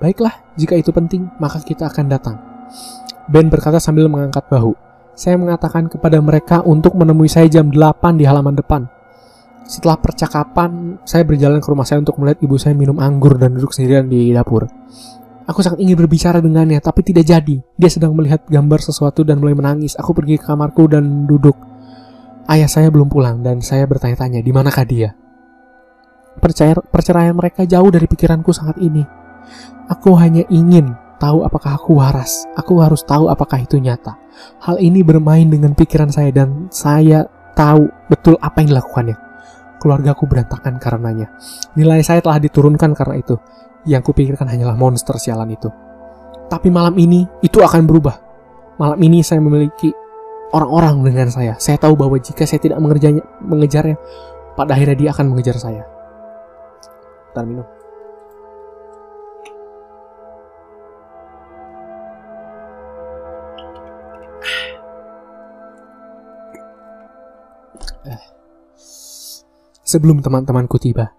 Baiklah, 0.00 0.32
jika 0.56 0.76
itu 0.76 0.92
penting, 0.92 1.28
maka 1.40 1.60
kita 1.60 1.88
akan 1.88 2.06
datang. 2.08 2.36
Ben 3.28 3.48
berkata 3.48 3.80
sambil 3.80 4.08
mengangkat 4.08 4.44
bahu. 4.48 4.76
Saya 5.16 5.40
mengatakan 5.40 5.88
kepada 5.88 6.20
mereka 6.20 6.60
untuk 6.60 6.92
menemui 6.92 7.28
saya 7.28 7.48
jam 7.48 7.72
8 7.72 8.20
di 8.20 8.28
halaman 8.28 8.52
depan. 8.52 8.84
Setelah 9.66 9.98
percakapan, 9.98 11.00
saya 11.02 11.26
berjalan 11.26 11.58
ke 11.58 11.68
rumah 11.72 11.88
saya 11.88 11.98
untuk 12.04 12.20
melihat 12.22 12.38
ibu 12.44 12.54
saya 12.54 12.76
minum 12.76 13.00
anggur 13.02 13.34
dan 13.34 13.56
duduk 13.56 13.74
sendirian 13.74 14.06
di 14.06 14.30
dapur. 14.30 14.68
Aku 15.46 15.62
sangat 15.62 15.78
ingin 15.78 15.94
berbicara 15.94 16.42
dengannya, 16.42 16.82
tapi 16.82 17.06
tidak 17.06 17.26
jadi. 17.30 17.62
Dia 17.78 17.90
sedang 17.90 18.18
melihat 18.18 18.42
gambar 18.50 18.82
sesuatu 18.82 19.22
dan 19.22 19.38
mulai 19.38 19.54
menangis. 19.54 19.94
Aku 19.94 20.10
pergi 20.10 20.42
ke 20.42 20.44
kamarku 20.50 20.90
dan 20.90 21.30
duduk. 21.30 21.54
Ayah 22.50 22.66
saya 22.66 22.90
belum 22.90 23.06
pulang 23.06 23.46
dan 23.46 23.62
saya 23.62 23.86
bertanya-tanya, 23.86 24.42
di 24.42 24.50
manakah 24.50 24.82
dia? 24.82 25.14
Percaya, 26.42 26.74
perceraian 26.78 27.34
mereka 27.34 27.62
jauh 27.62 27.90
dari 27.90 28.10
pikiranku 28.10 28.50
saat 28.50 28.74
ini. 28.82 29.06
Aku 29.86 30.18
hanya 30.18 30.42
ingin 30.50 30.90
tahu 31.22 31.46
apakah 31.46 31.78
aku 31.78 31.94
waras. 31.94 32.42
Aku 32.58 32.82
harus 32.82 33.06
tahu 33.06 33.30
apakah 33.30 33.62
itu 33.62 33.78
nyata. 33.78 34.18
Hal 34.66 34.82
ini 34.82 35.06
bermain 35.06 35.46
dengan 35.46 35.78
pikiran 35.78 36.10
saya 36.10 36.34
dan 36.34 36.66
saya 36.74 37.24
tahu 37.54 37.86
betul 38.10 38.34
apa 38.42 38.60
yang 38.66 38.74
dilakukannya 38.74 39.26
keluargaku 39.86 40.26
berantakan 40.26 40.82
karenanya. 40.82 41.30
Nilai 41.78 42.02
saya 42.02 42.18
telah 42.18 42.42
diturunkan 42.42 42.90
karena 42.96 43.22
itu. 43.22 43.38
Yang 43.86 44.02
kupikirkan 44.10 44.50
hanyalah 44.50 44.74
monster 44.74 45.14
sialan 45.16 45.54
itu. 45.54 45.70
Tapi 46.50 46.68
malam 46.70 46.94
ini, 46.98 47.22
itu 47.42 47.62
akan 47.62 47.86
berubah. 47.86 48.18
Malam 48.82 48.98
ini 49.02 49.22
saya 49.22 49.38
memiliki 49.38 49.94
orang-orang 50.52 51.06
dengan 51.06 51.30
saya. 51.30 51.54
Saya 51.58 51.78
tahu 51.78 51.94
bahwa 51.94 52.18
jika 52.18 52.42
saya 52.46 52.58
tidak 52.58 52.78
mengerjanya, 52.82 53.22
mengejarnya, 53.42 53.96
pada 54.58 54.74
akhirnya 54.74 54.96
dia 54.98 55.10
akan 55.14 55.26
mengejar 55.32 55.56
saya. 55.58 55.82
Ntar 57.34 57.46
minum. 57.46 57.66
Sebelum 69.86 70.18
teman-temanku 70.18 70.82
tiba, 70.82 71.14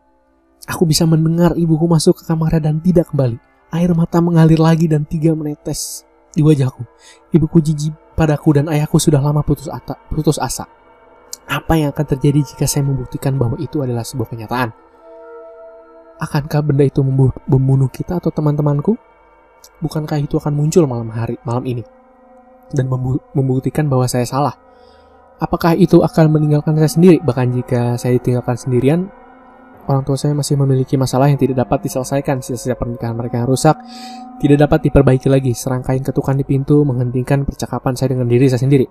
aku 0.68 0.84
bisa 0.84 1.08
mendengar 1.08 1.56
ibuku 1.56 1.88
masuk 1.88 2.20
ke 2.20 2.24
kamarnya 2.28 2.70
dan 2.70 2.84
tidak 2.84 3.10
kembali. 3.10 3.40
Air 3.72 3.92
mata 3.96 4.20
mengalir 4.20 4.60
lagi 4.60 4.88
dan 4.88 5.08
tiga 5.08 5.32
menetes 5.34 6.04
di 6.36 6.44
wajahku. 6.44 6.84
Ibuku 7.32 7.58
jijik 7.64 7.96
padaku 8.14 8.60
dan 8.60 8.68
ayahku 8.68 9.00
sudah 9.00 9.24
lama 9.24 9.42
putus, 9.42 9.72
ata, 9.72 9.96
putus 10.12 10.38
asa. 10.38 10.68
Apa 11.48 11.80
yang 11.80 11.96
akan 11.96 12.06
terjadi 12.16 12.44
jika 12.44 12.68
saya 12.68 12.84
membuktikan 12.84 13.40
bahwa 13.40 13.56
itu 13.60 13.80
adalah 13.80 14.04
sebuah 14.04 14.28
kenyataan? 14.28 14.70
Akankah 16.20 16.62
benda 16.66 16.84
itu 16.84 17.00
membunuh 17.48 17.88
kita 17.88 18.20
atau 18.20 18.34
teman-temanku? 18.34 19.00
Bukankah 19.80 20.20
itu 20.20 20.36
akan 20.38 20.54
muncul 20.54 20.84
malam 20.90 21.08
hari 21.14 21.40
malam 21.46 21.64
ini 21.64 21.84
dan 22.74 22.90
membuktikan 23.32 23.88
bahwa 23.88 24.10
saya 24.10 24.28
salah? 24.28 24.56
Apakah 25.38 25.78
itu 25.78 26.02
akan 26.02 26.34
meninggalkan 26.34 26.74
saya 26.82 26.90
sendiri? 26.90 27.18
Bahkan 27.22 27.48
jika 27.54 27.82
saya 28.02 28.18
ditinggalkan 28.18 28.58
sendirian, 28.58 29.14
orang 29.88 30.03
tua 30.03 30.20
saya 30.20 30.36
masih 30.36 30.60
memiliki 30.60 31.00
masalah 31.00 31.32
yang 31.32 31.39
tidak 31.39 31.63
dapat 31.63 31.88
diselesaikan. 31.88 32.44
Sisa-sisa 32.44 32.75
pernikahan 32.75 33.15
mereka 33.15 33.39
yang 33.39 33.48
rusak 33.48 33.79
tidak 34.44 34.67
dapat 34.67 34.91
diperbaiki 34.91 35.32
lagi. 35.32 35.56
Serangkaian 35.56 36.03
ketukan 36.03 36.36
di 36.36 36.46
pintu 36.46 36.84
menghentikan 36.84 37.48
percakapan 37.48 37.96
saya 37.96 38.13
dengan 38.13 38.27
diri 38.27 38.46
saya 38.51 38.62
sendiri. 38.62 38.88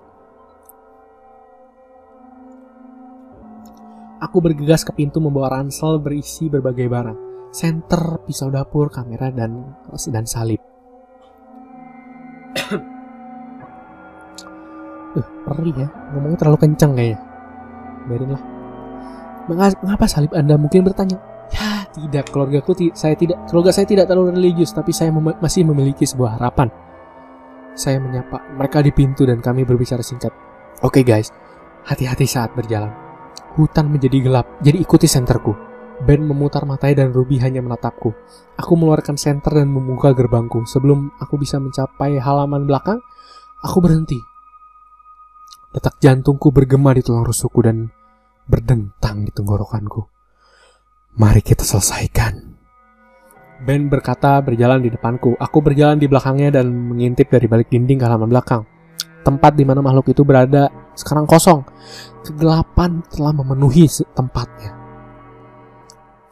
Aku 4.16 4.40
bergegas 4.40 4.82
ke 4.82 4.96
pintu 4.96 5.20
membawa 5.20 5.60
ransel 5.60 6.00
berisi 6.00 6.48
berbagai 6.48 6.88
barang. 6.88 7.18
Senter, 7.52 8.24
pisau 8.24 8.48
dapur, 8.48 8.88
kamera, 8.88 9.28
dan 9.28 9.76
dan 9.92 10.24
salib. 10.24 10.60
Uh, 15.14 15.20
perih 15.46 15.76
ya. 15.76 15.88
Ngomongnya 16.16 16.38
terlalu 16.40 16.58
kencang 16.64 16.92
kayaknya. 16.96 17.20
Biarin 18.08 18.30
lah. 18.32 18.55
Mengapa 19.46 20.06
salib 20.10 20.34
Anda 20.34 20.58
mungkin 20.58 20.82
bertanya? 20.82 21.18
Ya, 21.54 21.86
tidak. 21.94 22.34
Keluargaku 22.34 22.72
ti 22.74 22.86
saya 22.92 23.14
tidak. 23.14 23.46
Keluarga 23.46 23.70
saya 23.70 23.86
tidak 23.86 24.10
terlalu 24.10 24.34
religius, 24.34 24.74
tapi 24.74 24.90
saya 24.90 25.14
mem 25.14 25.38
masih 25.38 25.62
memiliki 25.62 26.02
sebuah 26.02 26.38
harapan. 26.38 26.68
Saya 27.76 28.02
menyapa 28.02 28.42
mereka 28.56 28.82
di 28.82 28.90
pintu 28.90 29.28
dan 29.28 29.38
kami 29.38 29.62
berbicara 29.62 30.02
singkat. 30.02 30.32
Oke 30.82 31.00
okay, 31.00 31.04
guys, 31.06 31.30
hati-hati 31.86 32.26
saat 32.26 32.52
berjalan. 32.56 32.90
Hutan 33.56 33.88
menjadi 33.88 34.20
gelap, 34.20 34.46
jadi 34.60 34.82
ikuti 34.82 35.08
senterku. 35.08 35.54
Ben 36.04 36.20
memutar 36.20 36.68
matanya 36.68 37.06
dan 37.06 37.16
Ruby 37.16 37.40
hanya 37.40 37.64
menatapku. 37.64 38.12
Aku 38.60 38.72
mengeluarkan 38.76 39.16
senter 39.16 39.64
dan 39.64 39.72
membuka 39.72 40.12
gerbangku. 40.12 40.68
Sebelum 40.68 41.08
aku 41.16 41.40
bisa 41.40 41.56
mencapai 41.56 42.20
halaman 42.20 42.68
belakang, 42.68 43.00
aku 43.64 43.80
berhenti 43.80 44.20
Detak 45.76 46.00
jantungku 46.00 46.56
bergema 46.56 46.96
di 46.96 47.04
tulang 47.04 47.28
rusukku 47.28 47.60
dan 47.60 47.92
berdentang 48.46 49.26
di 49.26 49.30
tenggorokanku. 49.34 50.02
Mari 51.18 51.42
kita 51.42 51.66
selesaikan. 51.66 52.56
Ben 53.56 53.88
berkata 53.88 54.38
berjalan 54.44 54.84
di 54.84 54.92
depanku. 54.92 55.34
Aku 55.36 55.64
berjalan 55.64 55.96
di 55.96 56.06
belakangnya 56.06 56.60
dan 56.60 56.68
mengintip 56.70 57.32
dari 57.32 57.48
balik 57.48 57.72
dinding 57.72 57.98
ke 57.98 58.04
halaman 58.04 58.28
belakang. 58.28 58.62
Tempat 59.24 59.58
di 59.58 59.64
mana 59.66 59.82
makhluk 59.82 60.12
itu 60.12 60.22
berada 60.22 60.68
sekarang 60.94 61.26
kosong. 61.26 61.66
Kegelapan 62.22 63.02
telah 63.10 63.32
memenuhi 63.32 63.88
tempatnya. 64.14 64.76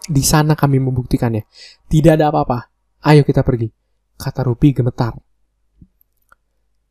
Di 0.05 0.21
sana 0.21 0.53
kami 0.53 0.79
membuktikannya. 0.79 1.49
Tidak 1.89 2.13
ada 2.15 2.29
apa-apa. 2.29 2.69
Ayo 3.09 3.25
kita 3.25 3.41
pergi. 3.41 3.73
Kata 4.15 4.45
Rupi 4.45 4.77
gemetar. 4.77 5.17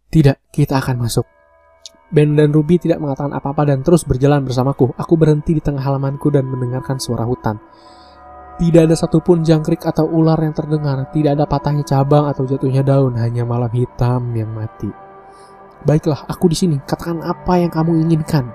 Tidak, 0.09 0.49
kita 0.49 0.77
akan 0.81 0.97
masuk. 0.97 1.25
Ben 2.13 2.37
dan 2.37 2.53
Ruby 2.53 2.77
tidak 2.77 3.01
mengatakan 3.01 3.33
apa-apa 3.33 3.73
dan 3.73 3.81
terus 3.81 4.05
berjalan 4.05 4.45
bersamaku. 4.45 4.93
Aku 4.93 5.17
berhenti 5.17 5.57
di 5.57 5.61
tengah 5.65 5.81
halamanku 5.81 6.29
dan 6.29 6.45
mendengarkan 6.45 7.01
suara 7.01 7.25
hutan. 7.25 7.57
Tidak 8.53 8.85
ada 8.85 8.93
satupun 8.93 9.41
jangkrik 9.41 9.81
atau 9.81 10.05
ular 10.05 10.37
yang 10.37 10.53
terdengar, 10.53 11.09
tidak 11.09 11.33
ada 11.33 11.49
patahnya 11.49 11.81
cabang 11.81 12.29
atau 12.29 12.45
jatuhnya 12.45 12.85
daun, 12.85 13.17
hanya 13.17 13.41
malam 13.41 13.73
hitam 13.73 14.29
yang 14.37 14.53
mati. 14.53 14.93
Baiklah, 15.81 16.29
aku 16.29 16.53
di 16.53 16.55
sini. 16.55 16.77
Katakan 16.77 17.25
apa 17.25 17.57
yang 17.57 17.73
kamu 17.73 18.05
inginkan. 18.05 18.45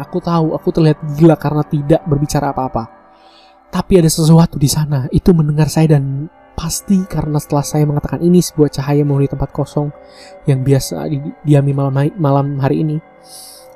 Aku 0.00 0.24
tahu, 0.24 0.56
aku 0.56 0.72
terlihat 0.72 1.04
gila 1.20 1.36
karena 1.36 1.60
tidak 1.68 2.00
berbicara 2.08 2.56
apa-apa. 2.56 2.88
Tapi 3.68 4.00
ada 4.00 4.08
sesuatu 4.08 4.56
di 4.56 4.66
sana. 4.72 5.04
Itu 5.12 5.36
mendengar 5.36 5.68
saya 5.68 6.00
dan 6.00 6.26
Pasti 6.60 7.08
karena 7.08 7.40
setelah 7.40 7.64
saya 7.64 7.88
mengatakan 7.88 8.20
ini 8.20 8.44
sebuah 8.44 8.68
cahaya 8.68 9.00
memenuhi 9.00 9.32
tempat 9.32 9.48
kosong 9.48 9.88
yang 10.44 10.60
biasa 10.60 11.08
didiami 11.08 11.72
malam, 11.72 11.96
malam 12.20 12.46
hari 12.60 12.84
ini. 12.84 13.00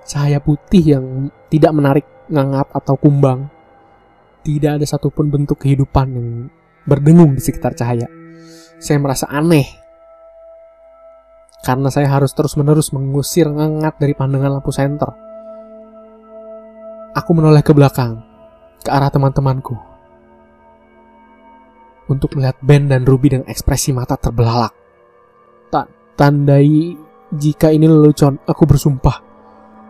Cahaya 0.04 0.36
putih 0.36 0.92
yang 0.92 1.32
tidak 1.48 1.72
menarik, 1.72 2.04
ngangat 2.28 2.68
atau 2.76 3.00
kumbang. 3.00 3.48
Tidak 4.44 4.76
ada 4.76 4.84
satupun 4.84 5.32
bentuk 5.32 5.64
kehidupan 5.64 6.06
yang 6.12 6.28
berdengung 6.84 7.32
di 7.32 7.40
sekitar 7.40 7.72
cahaya. 7.72 8.04
Saya 8.76 9.00
merasa 9.00 9.32
aneh 9.32 9.64
karena 11.64 11.88
saya 11.88 12.12
harus 12.12 12.36
terus-menerus 12.36 12.92
mengusir 12.92 13.48
ngangat 13.48 13.96
dari 13.96 14.12
pandangan 14.12 14.60
lampu 14.60 14.68
senter. 14.68 15.08
Aku 17.16 17.32
menoleh 17.32 17.64
ke 17.64 17.72
belakang, 17.72 18.20
ke 18.84 18.92
arah 18.92 19.08
teman-temanku 19.08 19.93
untuk 22.08 22.36
melihat 22.36 22.56
Ben 22.60 22.90
dan 22.90 23.06
Ruby 23.08 23.32
dengan 23.32 23.48
ekspresi 23.48 23.94
mata 23.96 24.18
terbelalak. 24.20 24.72
Tak 25.72 25.86
tandai 26.18 26.96
jika 27.34 27.72
ini 27.74 27.90
lelucon, 27.90 28.38
aku 28.46 28.62
bersumpah. 28.68 29.22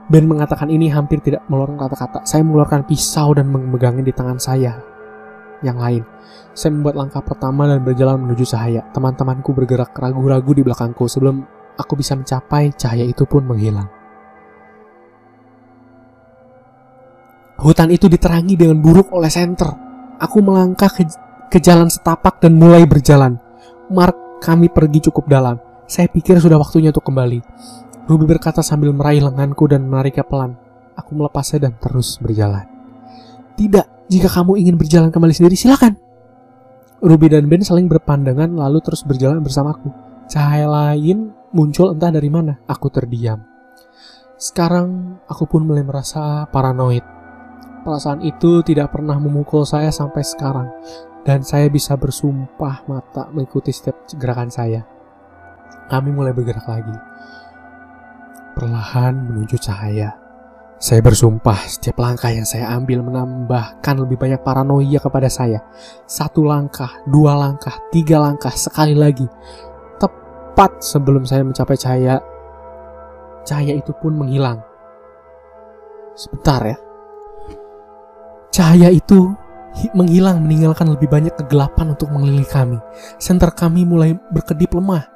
Ben 0.09 0.29
mengatakan 0.29 0.69
ini 0.69 0.93
hampir 0.93 1.21
tidak 1.25 1.45
mengeluarkan 1.49 1.81
kata-kata. 1.89 2.19
Saya 2.29 2.45
mengeluarkan 2.45 2.85
pisau 2.85 3.33
dan 3.33 3.49
memegangnya 3.49 4.05
di 4.05 4.15
tangan 4.17 4.37
saya. 4.37 4.77
Yang 5.65 5.79
lain, 5.81 6.03
saya 6.53 6.71
membuat 6.77 6.97
langkah 7.01 7.25
pertama 7.25 7.65
dan 7.65 7.81
berjalan 7.81 8.21
menuju 8.21 8.45
cahaya. 8.45 8.85
Teman-temanku 8.93 9.57
bergerak 9.57 9.97
ragu-ragu 9.97 10.53
di 10.53 10.61
belakangku 10.61 11.09
sebelum 11.09 11.41
aku 11.81 11.97
bisa 11.97 12.15
mencapai 12.15 12.77
cahaya 12.77 13.05
itu 13.05 13.25
pun 13.25 13.49
menghilang. 13.49 13.89
Hutan 17.65 17.89
itu 17.89 18.13
diterangi 18.13 18.61
dengan 18.61 18.85
buruk 18.85 19.09
oleh 19.15 19.33
senter. 19.33 19.73
Aku 20.21 20.45
melangkah 20.45 20.93
ke 20.93 21.09
ke 21.55 21.63
jalan 21.63 21.87
setapak 21.87 22.43
dan 22.43 22.59
mulai 22.59 22.83
berjalan. 22.83 23.39
Mark, 23.87 24.43
kami 24.43 24.67
pergi 24.67 25.07
cukup 25.07 25.31
dalam. 25.31 25.63
Saya 25.87 26.11
pikir 26.11 26.43
sudah 26.43 26.59
waktunya 26.59 26.91
untuk 26.91 27.07
kembali. 27.07 27.39
Ruby 28.11 28.27
berkata 28.27 28.59
sambil 28.59 28.91
meraih 28.91 29.23
lenganku 29.23 29.71
dan 29.71 29.87
menariknya 29.87 30.27
pelan. 30.27 30.59
Aku 30.99 31.15
melepasnya 31.15 31.71
dan 31.71 31.79
terus 31.79 32.19
berjalan. 32.19 32.67
Tidak, 33.55 34.11
jika 34.11 34.27
kamu 34.35 34.67
ingin 34.67 34.75
berjalan 34.75 35.15
kembali 35.15 35.31
sendiri, 35.31 35.55
silakan. 35.55 35.95
Ruby 36.99 37.31
dan 37.31 37.47
Ben 37.47 37.63
saling 37.63 37.87
berpandangan 37.87 38.51
lalu 38.51 38.83
terus 38.83 39.07
berjalan 39.07 39.39
bersamaku. 39.39 39.95
Cahaya 40.27 40.67
lain 40.67 41.31
muncul 41.55 41.95
entah 41.95 42.11
dari 42.11 42.35
mana. 42.35 42.59
Aku 42.67 42.91
terdiam. 42.91 43.47
Sekarang 44.35 45.23
aku 45.31 45.47
pun 45.47 45.63
mulai 45.71 45.87
merasa 45.87 46.51
paranoid. 46.51 47.07
Perasaan 47.87 48.27
itu 48.27 48.67
tidak 48.67 48.91
pernah 48.91 49.15
memukul 49.23 49.63
saya 49.63 49.95
sampai 49.95 50.25
sekarang 50.27 50.67
dan 51.25 51.41
saya 51.41 51.73
bisa 51.73 51.97
bersumpah 51.97 52.85
mata 52.85 53.33
mengikuti 53.33 53.73
setiap 53.73 54.05
gerakan 54.21 54.53
saya. 54.53 54.85
Kami 55.89 56.13
mulai 56.13 56.37
bergerak 56.37 56.69
lagi. 56.69 56.97
Perlahan 58.55 59.33
menuju 59.33 59.57
cahaya. 59.59 60.15
Saya 60.77 61.01
bersumpah 61.01 61.65
setiap 61.65 61.97
langkah 61.97 62.29
yang 62.29 62.45
saya 62.45 62.69
ambil 62.77 63.01
menambahkan 63.01 64.05
lebih 64.05 64.21
banyak 64.21 64.45
paranoia 64.45 65.01
kepada 65.01 65.33
saya. 65.33 65.65
Satu 66.05 66.45
langkah, 66.45 67.01
dua 67.09 67.33
langkah, 67.41 67.73
tiga 67.89 68.21
langkah, 68.21 68.53
sekali 68.53 68.93
lagi. 68.93 69.25
Tepat 69.97 70.85
sebelum 70.85 71.25
saya 71.25 71.41
mencapai 71.41 71.77
cahaya, 71.81 72.21
cahaya 73.49 73.81
itu 73.81 73.97
pun 73.97 74.13
menghilang. 74.13 74.61
Sebentar 76.13 76.61
ya. 76.69 76.77
Cahaya 78.53 78.93
itu 78.93 79.35
menghilang 79.93 80.41
meninggalkan 80.43 80.87
lebih 80.87 81.11
banyak 81.11 81.35
kegelapan 81.35 81.93
untuk 81.95 82.11
mengelilingi 82.15 82.49
kami. 82.49 82.79
Senter 83.19 83.51
kami 83.51 83.83
mulai 83.83 84.15
berkedip 84.31 84.75
lemah. 84.75 85.07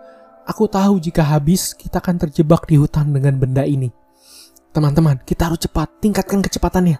Aku 0.49 0.67
tahu 0.67 0.99
jika 0.99 1.23
habis 1.23 1.77
kita 1.77 2.01
akan 2.01 2.17
terjebak 2.29 2.65
di 2.67 2.81
hutan 2.81 3.13
dengan 3.13 3.37
benda 3.37 3.63
ini. 3.63 3.93
Teman-teman, 4.73 5.21
kita 5.25 5.49
harus 5.53 5.61
cepat, 5.65 6.01
tingkatkan 6.01 6.41
kecepatannya. 6.41 6.99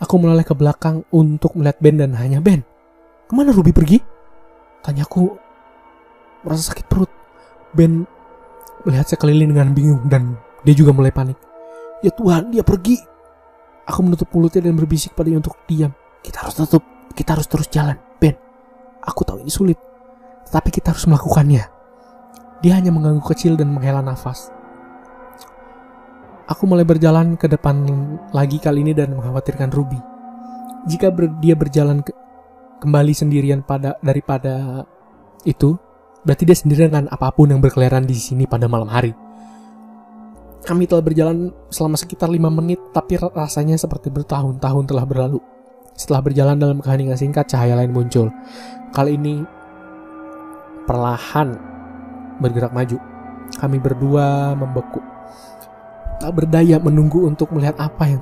Aku 0.00 0.20
meloleh 0.20 0.44
ke 0.44 0.52
belakang 0.52 1.04
untuk 1.12 1.56
melihat 1.56 1.80
Ben 1.80 1.96
dan 1.96 2.12
hanya 2.16 2.40
Ben. 2.40 2.60
Ke 3.26 3.32
mana 3.32 3.52
Ruby 3.52 3.72
pergi? 3.72 3.98
Tanyaku 4.84 5.34
merasa 6.44 6.72
sakit 6.72 6.86
perut. 6.86 7.10
Ben 7.76 8.06
melihat 8.86 9.10
sekeliling 9.10 9.50
dengan 9.50 9.74
bingung 9.74 10.06
dan 10.06 10.38
dia 10.62 10.74
juga 10.76 10.94
mulai 10.94 11.10
panik. 11.10 11.36
Ya 12.00 12.12
Tuhan, 12.14 12.54
dia 12.54 12.62
pergi. 12.62 12.96
Aku 13.86 14.02
menutup 14.02 14.30
mulutnya 14.34 14.62
dan 14.62 14.74
berbisik 14.78 15.14
padanya 15.14 15.42
untuk 15.42 15.58
diam. 15.66 15.90
Kita 16.22 16.46
harus 16.46 16.58
tutup, 16.58 16.82
kita 17.16 17.32
harus 17.32 17.48
terus 17.48 17.72
jalan. 17.72 17.96
Ben, 18.20 18.36
aku 19.00 19.24
tahu 19.24 19.40
ini 19.40 19.48
sulit, 19.48 19.80
tetapi 20.44 20.68
kita 20.68 20.92
harus 20.92 21.08
melakukannya. 21.08 21.64
Dia 22.60 22.72
hanya 22.76 22.92
mengganggu 22.92 23.24
kecil 23.24 23.56
dan 23.56 23.72
menghela 23.72 24.04
nafas. 24.04 24.52
Aku 26.46 26.68
mulai 26.68 26.86
berjalan 26.86 27.34
ke 27.34 27.50
depan 27.50 27.82
lagi 28.30 28.62
kali 28.62 28.86
ini 28.86 28.94
dan 28.94 29.16
mengkhawatirkan 29.18 29.72
Ruby. 29.74 29.98
Jika 30.86 31.10
ber, 31.10 31.42
dia 31.42 31.58
berjalan 31.58 32.06
ke, 32.06 32.14
kembali 32.78 33.10
sendirian 33.10 33.66
pada 33.66 33.98
daripada 33.98 34.86
itu, 35.42 35.74
berarti 36.22 36.46
dia 36.46 36.54
sendirian 36.54 36.94
dengan 36.94 37.10
apa 37.10 37.34
pun 37.34 37.50
yang 37.50 37.58
berkeliaran 37.58 38.06
di 38.06 38.14
sini 38.14 38.46
pada 38.46 38.70
malam 38.70 38.86
hari. 38.86 39.10
Kami 40.62 40.86
telah 40.86 41.02
berjalan 41.02 41.50
selama 41.70 41.98
sekitar 41.98 42.30
lima 42.30 42.50
menit, 42.50 42.78
tapi 42.94 43.18
rasanya 43.18 43.74
seperti 43.74 44.10
bertahun-tahun 44.10 44.84
telah 44.86 45.06
berlalu. 45.06 45.38
Setelah 45.96 46.20
berjalan 46.20 46.60
dalam 46.60 46.78
keheningan 46.84 47.16
singkat, 47.16 47.48
cahaya 47.48 47.74
lain 47.74 47.90
muncul. 47.90 48.28
Kali 48.92 49.16
ini 49.16 49.40
perlahan 50.84 51.56
bergerak 52.38 52.70
maju. 52.76 53.00
Kami 53.56 53.80
berdua 53.80 54.52
membeku 54.52 55.16
tak 56.16 56.32
berdaya 56.32 56.80
menunggu 56.80 57.28
untuk 57.28 57.52
melihat 57.52 57.76
apa 57.76 58.08
yang 58.08 58.20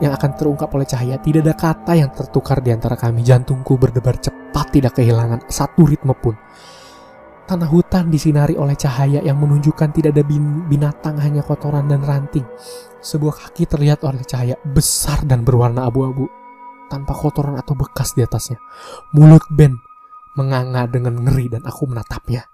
yang 0.00 0.12
akan 0.16 0.30
terungkap 0.34 0.68
oleh 0.72 0.86
cahaya. 0.88 1.16
Tidak 1.20 1.44
ada 1.44 1.54
kata 1.54 1.92
yang 1.94 2.10
tertukar 2.10 2.58
di 2.64 2.72
antara 2.72 2.96
kami. 2.96 3.22
Jantungku 3.22 3.76
berdebar 3.76 4.16
cepat, 4.18 4.72
tidak 4.72 4.98
kehilangan 4.98 5.46
satu 5.46 5.86
ritme 5.86 6.16
pun. 6.16 6.34
Tanah 7.44 7.66
hutan 7.66 8.14
disinari 8.14 8.54
oleh 8.54 8.78
cahaya 8.78 9.18
yang 9.26 9.34
menunjukkan 9.42 9.90
tidak 9.90 10.14
ada 10.14 10.24
binatang, 10.70 11.18
hanya 11.18 11.42
kotoran 11.42 11.90
dan 11.90 12.00
ranting. 12.06 12.46
Sebuah 13.02 13.34
kaki 13.46 13.66
terlihat 13.66 14.06
oleh 14.06 14.22
cahaya 14.22 14.54
besar 14.62 15.26
dan 15.26 15.42
berwarna 15.42 15.90
abu-abu, 15.90 16.30
tanpa 16.90 17.14
kotoran 17.14 17.54
atau 17.54 17.78
bekas 17.78 18.18
di 18.18 18.26
atasnya. 18.26 18.58
Mulut 19.14 19.46
Ben 19.54 19.78
menganga 20.34 20.90
dengan 20.90 21.22
ngeri 21.22 21.46
dan 21.46 21.62
aku 21.62 21.86
menatapnya. 21.86 22.50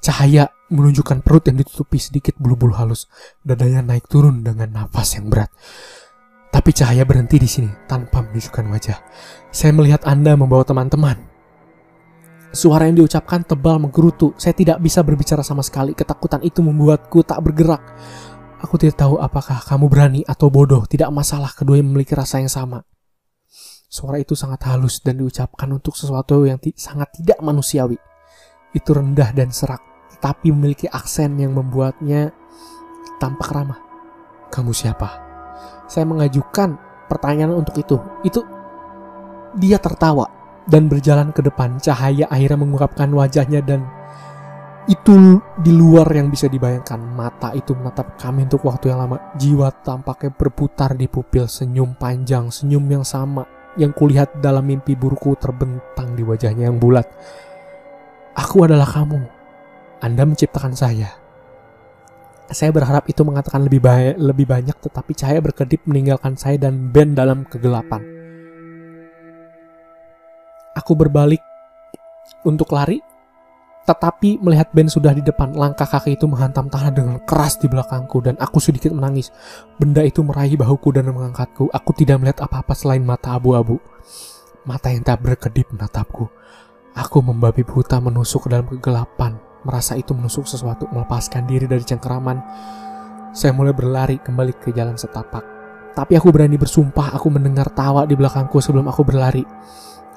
Cahaya 0.00 0.50
menunjukkan 0.72 1.22
perut 1.22 1.46
yang 1.46 1.60
ditutupi 1.60 2.02
sedikit 2.02 2.34
bulu-bulu 2.40 2.74
halus. 2.74 3.06
Dadanya 3.46 3.84
naik 3.84 4.10
turun 4.10 4.42
dengan 4.42 4.74
nafas 4.74 5.20
yang 5.20 5.30
berat. 5.30 5.52
Tapi 6.50 6.74
cahaya 6.74 7.06
berhenti 7.06 7.38
di 7.38 7.46
sini 7.46 7.70
tanpa 7.86 8.26
menunjukkan 8.26 8.64
wajah. 8.74 8.98
Saya 9.54 9.70
melihat 9.70 10.02
Anda 10.02 10.34
membawa 10.34 10.66
teman-teman. 10.66 11.30
Suara 12.50 12.90
yang 12.90 12.98
diucapkan 12.98 13.46
tebal 13.46 13.78
menggerutu. 13.78 14.34
Saya 14.34 14.50
tidak 14.50 14.82
bisa 14.82 15.06
berbicara 15.06 15.46
sama 15.46 15.62
sekali. 15.62 15.94
Ketakutan 15.94 16.42
itu 16.42 16.58
membuatku 16.58 17.22
tak 17.22 17.38
bergerak. 17.46 17.78
Aku 18.60 18.74
tidak 18.76 18.98
tahu 18.98 19.22
apakah 19.22 19.62
kamu 19.62 19.86
berani 19.86 20.20
atau 20.26 20.50
bodoh. 20.50 20.82
Tidak 20.84 21.06
masalah, 21.14 21.54
keduanya 21.54 21.86
memiliki 21.86 22.18
rasa 22.18 22.42
yang 22.42 22.50
sama. 22.50 22.82
Suara 23.90 24.22
itu 24.22 24.38
sangat 24.38 24.70
halus 24.70 25.02
dan 25.02 25.18
diucapkan 25.18 25.66
untuk 25.66 25.98
sesuatu 25.98 26.46
yang 26.46 26.62
sangat 26.78 27.10
tidak 27.10 27.42
manusiawi. 27.42 27.98
Itu 28.70 28.94
rendah 28.94 29.34
dan 29.34 29.50
serak 29.50 29.82
tapi 30.22 30.54
memiliki 30.54 30.86
aksen 30.86 31.34
yang 31.42 31.58
membuatnya 31.58 32.30
tampak 33.18 33.50
ramah. 33.50 33.82
Kamu 34.46 34.70
siapa? 34.70 35.10
Saya 35.90 36.06
mengajukan 36.06 36.78
pertanyaan 37.10 37.50
untuk 37.50 37.82
itu. 37.82 37.98
Itu 38.22 38.46
dia 39.58 39.82
tertawa 39.82 40.30
dan 40.70 40.86
berjalan 40.86 41.34
ke 41.34 41.42
depan. 41.42 41.82
Cahaya 41.82 42.30
akhirnya 42.30 42.62
mengungkapkan 42.62 43.10
wajahnya 43.10 43.58
dan 43.58 43.82
itu 44.86 45.42
di 45.66 45.74
luar 45.74 46.06
yang 46.14 46.30
bisa 46.30 46.46
dibayangkan. 46.46 47.02
Mata 47.10 47.50
itu 47.58 47.74
menatap 47.74 48.14
kami 48.22 48.46
untuk 48.46 48.70
waktu 48.70 48.94
yang 48.94 49.02
lama. 49.02 49.34
Jiwa 49.34 49.82
tampaknya 49.82 50.30
berputar 50.30 50.94
di 50.94 51.10
pupil 51.10 51.50
senyum 51.50 51.98
panjang, 51.98 52.54
senyum 52.54 52.86
yang 52.86 53.02
sama 53.02 53.58
yang 53.78 53.94
kulihat 53.94 54.42
dalam 54.42 54.66
mimpi 54.66 54.98
burukku 54.98 55.38
terbentang 55.38 56.14
di 56.18 56.26
wajahnya 56.26 56.66
yang 56.70 56.78
bulat. 56.80 57.06
Aku 58.34 58.66
adalah 58.66 58.86
kamu, 58.86 59.20
anda 60.00 60.22
menciptakan 60.26 60.74
saya. 60.74 61.10
Saya 62.50 62.74
berharap 62.74 63.06
itu 63.06 63.22
mengatakan 63.22 63.62
lebih 63.62 63.78
banyak, 63.78 64.18
lebih 64.18 64.46
banyak 64.48 64.74
tetapi 64.74 65.14
cahaya 65.14 65.38
berkedip 65.38 65.86
meninggalkan 65.86 66.34
saya 66.34 66.58
dan 66.58 66.90
Ben 66.90 67.14
dalam 67.14 67.46
kegelapan. 67.46 68.02
Aku 70.74 70.98
berbalik 70.98 71.42
untuk 72.42 72.74
lari, 72.74 72.98
tetapi 73.90 74.38
melihat 74.38 74.70
Ben 74.70 74.86
sudah 74.86 75.10
di 75.10 75.18
depan, 75.18 75.50
langkah 75.58 75.82
kaki 75.82 76.14
itu 76.14 76.30
menghantam 76.30 76.70
tanah 76.70 76.94
dengan 76.94 77.18
keras 77.26 77.58
di 77.58 77.66
belakangku 77.66 78.22
dan 78.22 78.38
aku 78.38 78.62
sedikit 78.62 78.94
menangis. 78.94 79.34
Benda 79.82 80.06
itu 80.06 80.22
meraih 80.22 80.54
bahuku 80.54 80.94
dan 80.94 81.10
mengangkatku. 81.10 81.66
Aku 81.74 81.90
tidak 81.98 82.22
melihat 82.22 82.46
apa-apa 82.46 82.70
selain 82.78 83.02
mata 83.02 83.34
abu-abu. 83.34 83.82
Mata 84.62 84.94
yang 84.94 85.02
tak 85.02 85.26
berkedip 85.26 85.74
menatapku. 85.74 86.30
Aku 86.94 87.18
membabi 87.18 87.66
buta 87.66 87.98
menusuk 87.98 88.46
ke 88.46 88.54
dalam 88.54 88.70
kegelapan 88.70 89.50
merasa 89.64 89.96
itu 89.96 90.16
menusuk 90.16 90.48
sesuatu, 90.48 90.88
melepaskan 90.88 91.44
diri 91.44 91.68
dari 91.68 91.84
cengkeraman. 91.84 92.38
Saya 93.30 93.52
mulai 93.54 93.76
berlari 93.76 94.16
kembali 94.18 94.56
ke 94.58 94.72
jalan 94.74 94.96
setapak. 94.96 95.44
Tapi 95.94 96.14
aku 96.14 96.30
berani 96.30 96.54
bersumpah 96.54 97.14
aku 97.14 97.28
mendengar 97.28 97.68
tawa 97.74 98.06
di 98.06 98.14
belakangku 98.14 98.62
sebelum 98.62 98.86
aku 98.86 99.02
berlari. 99.02 99.42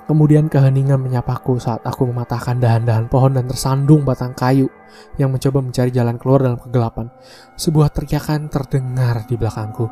Kemudian 0.04 0.52
keheningan 0.52 1.00
menyapaku 1.00 1.56
saat 1.64 1.80
aku 1.88 2.12
mematahkan 2.12 2.60
dahan-dahan 2.60 3.08
pohon 3.08 3.40
dan 3.40 3.48
tersandung 3.48 4.04
batang 4.04 4.36
kayu 4.36 4.68
yang 5.16 5.32
mencoba 5.32 5.64
mencari 5.64 5.96
jalan 5.96 6.20
keluar 6.20 6.44
dalam 6.44 6.60
kegelapan. 6.60 7.08
Sebuah 7.56 7.88
teriakan 7.96 8.52
terdengar 8.52 9.24
di 9.24 9.40
belakangku. 9.40 9.88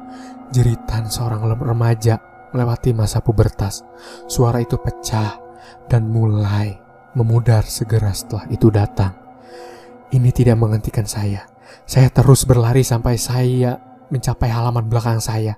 Jeritan 0.51 1.07
seorang 1.07 1.47
remaja 1.47 2.19
melewati 2.51 2.91
masa 2.91 3.23
pubertas. 3.23 3.87
Suara 4.27 4.59
itu 4.59 4.75
pecah 4.75 5.39
dan 5.87 6.11
mulai 6.11 6.75
memudar 7.15 7.63
segera 7.63 8.11
setelah 8.11 8.47
itu 8.51 8.67
datang. 8.67 9.15
Ini 10.11 10.29
tidak 10.35 10.59
menghentikan 10.59 11.07
saya. 11.07 11.47
Saya 11.87 12.11
terus 12.11 12.43
berlari 12.43 12.83
sampai 12.83 13.15
saya 13.15 13.79
mencapai 14.11 14.51
halaman 14.51 14.91
belakang 14.91 15.23
saya. 15.23 15.55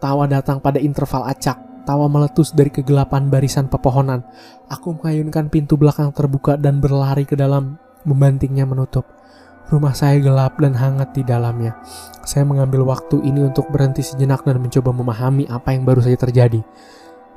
Tawa 0.00 0.28
datang 0.28 0.60
pada 0.60 0.76
interval 0.76 1.24
acak. 1.28 1.69
Tawa 1.90 2.06
meletus 2.06 2.54
dari 2.54 2.70
kegelapan 2.70 3.34
barisan 3.34 3.66
pepohonan. 3.66 4.22
Aku 4.70 4.94
mengayunkan 4.94 5.50
pintu 5.50 5.74
belakang 5.74 6.14
terbuka 6.14 6.54
dan 6.54 6.78
berlari 6.78 7.26
ke 7.26 7.34
dalam, 7.34 7.82
membantingnya 8.06 8.62
menutup. 8.62 9.10
Rumah 9.74 9.90
saya 9.90 10.22
gelap 10.22 10.54
dan 10.62 10.78
hangat 10.78 11.10
di 11.18 11.26
dalamnya. 11.26 11.74
Saya 12.22 12.46
mengambil 12.46 12.86
waktu 12.86 13.26
ini 13.26 13.42
untuk 13.42 13.74
berhenti 13.74 14.06
sejenak 14.06 14.46
dan 14.46 14.62
mencoba 14.62 14.94
memahami 14.94 15.50
apa 15.50 15.74
yang 15.74 15.82
baru 15.82 15.98
saja 15.98 16.30
terjadi. 16.30 16.62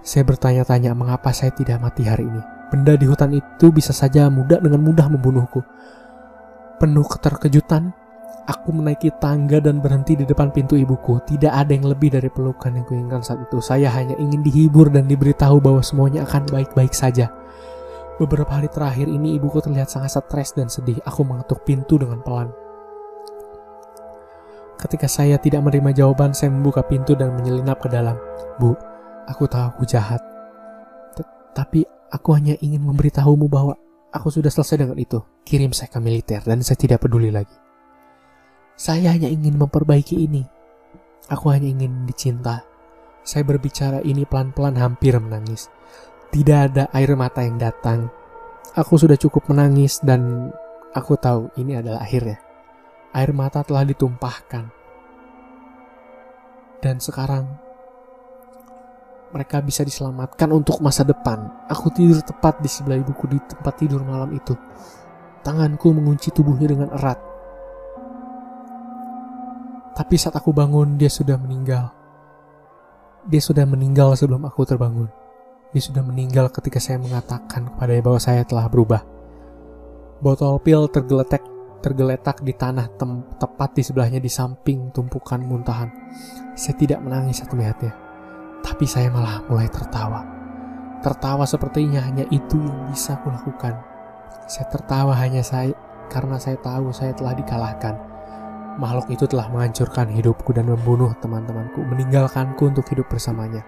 Saya 0.06 0.22
bertanya-tanya 0.22 0.94
mengapa 0.94 1.34
saya 1.34 1.50
tidak 1.50 1.82
mati 1.82 2.06
hari 2.06 2.30
ini. 2.30 2.42
Benda 2.70 2.94
di 2.94 3.10
hutan 3.10 3.34
itu 3.34 3.74
bisa 3.74 3.90
saja 3.90 4.30
mudah 4.30 4.62
dengan 4.62 4.86
mudah 4.86 5.10
membunuhku. 5.10 5.66
Penuh 6.78 7.10
keterkejutan, 7.10 7.90
aku 8.46 8.76
menaiki 8.76 9.10
tangga 9.20 9.60
dan 9.64 9.80
berhenti 9.80 10.20
di 10.20 10.26
depan 10.28 10.52
pintu 10.52 10.76
ibuku. 10.76 11.22
Tidak 11.24 11.50
ada 11.50 11.72
yang 11.72 11.88
lebih 11.88 12.14
dari 12.14 12.28
pelukan 12.28 12.76
yang 12.76 12.86
kuinginkan 12.88 13.24
saat 13.24 13.44
itu. 13.44 13.60
Saya 13.64 13.90
hanya 13.92 14.16
ingin 14.20 14.44
dihibur 14.44 14.92
dan 14.92 15.08
diberitahu 15.08 15.64
bahwa 15.64 15.82
semuanya 15.84 16.28
akan 16.28 16.48
baik-baik 16.52 16.92
saja. 16.92 17.32
Beberapa 18.22 18.62
hari 18.62 18.70
terakhir 18.70 19.10
ini 19.10 19.36
ibuku 19.42 19.60
terlihat 19.64 19.90
sangat 19.90 20.14
stres 20.14 20.54
dan 20.54 20.70
sedih. 20.70 21.02
Aku 21.04 21.26
mengetuk 21.26 21.66
pintu 21.66 21.98
dengan 21.98 22.22
pelan. 22.22 22.54
Ketika 24.78 25.08
saya 25.08 25.40
tidak 25.40 25.64
menerima 25.64 25.96
jawaban, 25.96 26.36
saya 26.36 26.52
membuka 26.52 26.84
pintu 26.84 27.16
dan 27.16 27.34
menyelinap 27.34 27.80
ke 27.80 27.88
dalam. 27.88 28.20
Bu, 28.60 28.76
aku 29.26 29.48
tahu 29.48 29.72
aku 29.72 29.84
jahat. 29.88 30.20
Tapi 31.54 31.86
Aku 32.14 32.38
hanya 32.38 32.54
ingin 32.62 32.86
memberitahumu 32.86 33.50
bahwa 33.50 33.74
aku 34.14 34.30
sudah 34.30 34.54
selesai 34.54 34.86
dengan 34.86 35.02
itu. 35.02 35.18
Kirim 35.42 35.74
saya 35.74 35.90
ke 35.90 35.98
militer 35.98 36.46
dan 36.46 36.62
saya 36.62 36.78
tidak 36.78 37.02
peduli 37.02 37.34
lagi. 37.34 37.63
Saya 38.74 39.14
hanya 39.14 39.30
ingin 39.30 39.54
memperbaiki 39.54 40.18
ini. 40.18 40.42
Aku 41.30 41.54
hanya 41.54 41.70
ingin 41.70 42.10
dicinta. 42.10 42.66
Saya 43.24 43.46
berbicara 43.46 44.02
ini 44.02 44.26
pelan-pelan 44.26 44.76
hampir 44.76 45.16
menangis. 45.16 45.70
Tidak 46.34 46.58
ada 46.58 46.84
air 46.92 47.14
mata 47.14 47.46
yang 47.46 47.62
datang. 47.62 48.10
Aku 48.74 48.98
sudah 48.98 49.16
cukup 49.16 49.54
menangis 49.54 50.02
dan 50.02 50.50
aku 50.92 51.14
tahu 51.16 51.54
ini 51.62 51.78
adalah 51.78 52.02
akhirnya. 52.02 52.42
Air 53.14 53.30
mata 53.32 53.62
telah 53.62 53.86
ditumpahkan. 53.86 54.66
Dan 56.82 56.98
sekarang 56.98 57.46
mereka 59.34 59.62
bisa 59.66 59.86
diselamatkan 59.86 60.50
untuk 60.54 60.82
masa 60.82 61.06
depan. 61.06 61.66
Aku 61.70 61.94
tidur 61.94 62.22
tepat 62.26 62.62
di 62.62 62.70
sebelah 62.70 63.02
ibuku 63.02 63.30
di 63.30 63.38
tempat 63.42 63.74
tidur 63.78 64.02
malam 64.02 64.34
itu. 64.34 64.58
Tanganku 65.46 65.94
mengunci 65.94 66.34
tubuhnya 66.34 66.70
dengan 66.70 66.90
erat. 66.94 67.33
Tapi 69.94 70.18
saat 70.18 70.34
aku 70.34 70.50
bangun, 70.50 70.98
dia 70.98 71.06
sudah 71.06 71.38
meninggal. 71.38 71.94
Dia 73.30 73.38
sudah 73.38 73.62
meninggal 73.70 74.18
sebelum 74.18 74.42
aku 74.50 74.66
terbangun. 74.66 75.06
Dia 75.70 75.82
sudah 75.86 76.02
meninggal 76.02 76.50
ketika 76.50 76.82
saya 76.82 76.98
mengatakan 76.98 77.70
kepadanya 77.70 78.02
bahwa 78.02 78.20
saya 78.22 78.42
telah 78.42 78.66
berubah. 78.66 79.06
Botol 80.18 80.58
pil 80.66 80.90
tergeletak 80.90 81.46
tergeletak 81.86 82.42
di 82.42 82.58
tanah 82.58 82.90
tem 82.98 83.22
tepat 83.38 83.78
di 83.78 83.84
sebelahnya 83.86 84.18
di 84.18 84.34
samping 84.34 84.90
tumpukan 84.90 85.38
muntahan. 85.46 85.94
Saya 86.58 86.74
tidak 86.74 86.98
menangis 87.06 87.46
saat 87.46 87.54
melihatnya, 87.54 87.94
tapi 88.66 88.90
saya 88.90 89.14
malah 89.14 89.46
mulai 89.46 89.70
tertawa. 89.70 90.26
Tertawa 91.06 91.46
sepertinya 91.46 92.02
hanya 92.02 92.26
itu 92.34 92.58
yang 92.58 92.90
bisa 92.90 93.22
kulakukan. 93.22 93.78
Saya 94.50 94.66
tertawa 94.74 95.14
hanya 95.22 95.46
saya 95.46 95.76
karena 96.10 96.42
saya 96.42 96.58
tahu 96.58 96.90
saya 96.90 97.14
telah 97.14 97.36
dikalahkan 97.38 98.13
makhluk 98.78 99.10
itu 99.14 99.26
telah 99.30 99.50
menghancurkan 99.50 100.10
hidupku 100.10 100.54
dan 100.54 100.70
membunuh 100.70 101.14
teman-temanku, 101.20 101.82
meninggalkanku 101.86 102.62
untuk 102.70 102.86
hidup 102.90 103.10
bersamanya. 103.10 103.64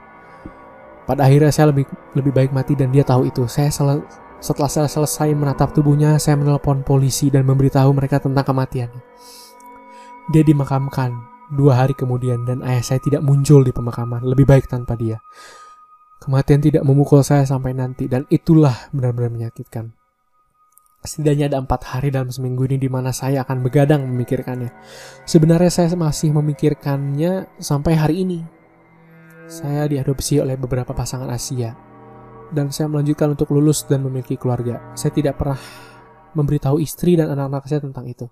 Pada 1.06 1.30
akhirnya 1.30 1.54
saya 1.54 1.70
lebih 1.70 1.86
lebih 2.18 2.34
baik 2.34 2.52
mati 2.52 2.74
dan 2.74 2.90
dia 2.90 3.06
tahu 3.06 3.30
itu. 3.30 3.46
Saya 3.46 3.70
sel, 3.70 4.02
setelah 4.42 4.70
saya 4.70 4.90
selesai 4.90 5.34
menatap 5.38 5.74
tubuhnya, 5.78 6.18
saya 6.18 6.34
menelpon 6.38 6.82
polisi 6.82 7.30
dan 7.30 7.46
memberitahu 7.46 7.94
mereka 7.94 8.18
tentang 8.18 8.42
kematiannya. 8.42 9.02
Dia 10.34 10.42
dimakamkan 10.42 11.14
dua 11.54 11.86
hari 11.86 11.94
kemudian 11.94 12.50
dan 12.50 12.66
ayah 12.66 12.82
saya 12.82 12.98
tidak 12.98 13.22
muncul 13.22 13.62
di 13.62 13.70
pemakaman. 13.70 14.26
Lebih 14.26 14.50
baik 14.50 14.66
tanpa 14.66 14.98
dia. 14.98 15.22
Kematian 16.18 16.58
tidak 16.58 16.82
memukul 16.82 17.22
saya 17.22 17.46
sampai 17.46 17.78
nanti 17.78 18.10
dan 18.10 18.26
itulah 18.34 18.74
benar-benar 18.90 19.30
menyakitkan. 19.30 19.94
Setidaknya 21.06 21.54
ada 21.54 21.62
empat 21.62 21.86
hari 21.86 22.10
dalam 22.10 22.34
seminggu 22.34 22.66
ini 22.66 22.82
di 22.82 22.90
mana 22.90 23.14
saya 23.14 23.46
akan 23.46 23.62
begadang 23.62 24.04
memikirkannya. 24.10 24.74
Sebenarnya 25.24 25.70
saya 25.70 25.94
masih 25.94 26.34
memikirkannya 26.34 27.62
sampai 27.62 27.94
hari 27.94 28.26
ini. 28.26 28.40
Saya 29.46 29.86
diadopsi 29.86 30.42
oleh 30.42 30.58
beberapa 30.58 30.92
pasangan 30.98 31.30
Asia. 31.30 31.78
Dan 32.50 32.74
saya 32.74 32.90
melanjutkan 32.90 33.38
untuk 33.38 33.54
lulus 33.54 33.86
dan 33.86 34.02
memiliki 34.02 34.38
keluarga. 34.38 34.94
Saya 34.98 35.14
tidak 35.14 35.38
pernah 35.38 35.58
memberitahu 36.34 36.82
istri 36.82 37.14
dan 37.14 37.30
anak-anak 37.30 37.64
saya 37.70 37.82
tentang 37.86 38.06
itu. 38.10 38.26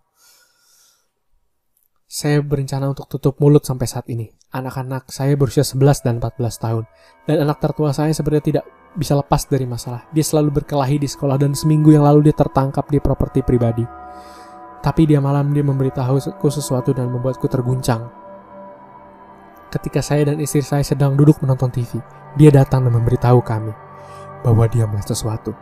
Saya 2.09 2.45
berencana 2.45 2.93
untuk 2.93 3.09
tutup 3.09 3.41
mulut 3.41 3.65
sampai 3.65 3.89
saat 3.89 4.05
ini. 4.09 4.29
Anak-anak 4.53 5.09
saya 5.09 5.33
berusia 5.33 5.65
11 5.65 6.05
dan 6.05 6.21
14 6.21 6.61
tahun. 6.61 6.83
Dan 7.25 7.41
anak 7.41 7.57
tertua 7.57 7.89
saya 7.89 8.13
sebenarnya 8.13 8.45
tidak 8.45 8.65
bisa 8.93 9.17
lepas 9.17 9.45
dari 9.49 9.65
masalah. 9.65 10.05
Dia 10.13 10.21
selalu 10.21 10.61
berkelahi 10.61 11.01
di 11.01 11.09
sekolah 11.09 11.37
dan 11.41 11.57
seminggu 11.57 11.93
yang 11.93 12.05
lalu 12.05 12.29
dia 12.29 12.35
tertangkap 12.37 12.85
di 12.89 13.01
properti 13.01 13.41
pribadi. 13.41 13.85
Tapi 14.83 15.01
dia 15.07 15.23
malam 15.23 15.49
dia 15.55 15.63
memberitahuku 15.63 16.47
sesuatu 16.51 16.91
dan 16.91 17.09
membuatku 17.09 17.47
terguncang. 17.47 18.07
Ketika 19.71 20.05
saya 20.05 20.29
dan 20.29 20.37
istri 20.37 20.61
saya 20.61 20.85
sedang 20.85 21.17
duduk 21.17 21.41
menonton 21.41 21.73
TV, 21.73 21.97
dia 22.37 22.53
datang 22.53 22.85
dan 22.85 22.93
memberitahu 22.93 23.41
kami 23.41 23.73
bahwa 24.45 24.69
dia 24.69 24.85
melihat 24.85 25.15
sesuatu. 25.15 25.55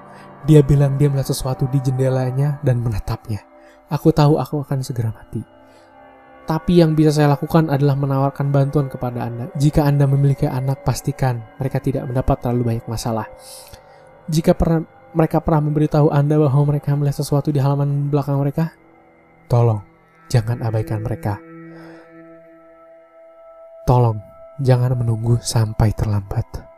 Dia 0.44 0.66
bilang 0.66 0.98
dia 0.98 1.08
melihat 1.08 1.32
sesuatu 1.32 1.70
di 1.70 1.80
jendelanya 1.80 2.60
dan 2.66 2.82
menatapnya. 2.82 3.46
Aku 3.88 4.10
tahu 4.10 4.42
aku 4.42 4.66
akan 4.66 4.82
segera 4.82 5.14
mati. 5.14 5.61
Tapi 6.52 6.84
yang 6.84 7.00
bisa 7.00 7.16
saya 7.16 7.32
lakukan 7.32 7.72
adalah 7.72 7.96
menawarkan 7.96 8.52
bantuan 8.52 8.92
kepada 8.92 9.24
Anda. 9.24 9.48
Jika 9.56 9.88
Anda 9.88 10.04
memiliki 10.04 10.52
anak, 10.52 10.84
pastikan 10.84 11.40
mereka 11.56 11.80
tidak 11.80 12.04
mendapat 12.12 12.44
terlalu 12.44 12.76
banyak 12.76 12.86
masalah. 12.92 13.24
Jika 14.28 14.52
pernah, 14.52 14.84
mereka 15.16 15.40
pernah 15.40 15.64
memberitahu 15.72 16.12
Anda 16.12 16.36
bahwa 16.36 16.76
mereka 16.76 16.92
melihat 16.92 17.24
sesuatu 17.24 17.56
di 17.56 17.64
halaman 17.64 18.12
belakang 18.12 18.36
mereka, 18.36 18.76
tolong 19.48 19.80
jangan 20.28 20.60
abaikan 20.60 21.00
mereka. 21.00 21.40
Tolong 23.88 24.20
jangan 24.60 24.92
menunggu 25.00 25.40
sampai 25.40 25.96
terlambat. 25.96 26.71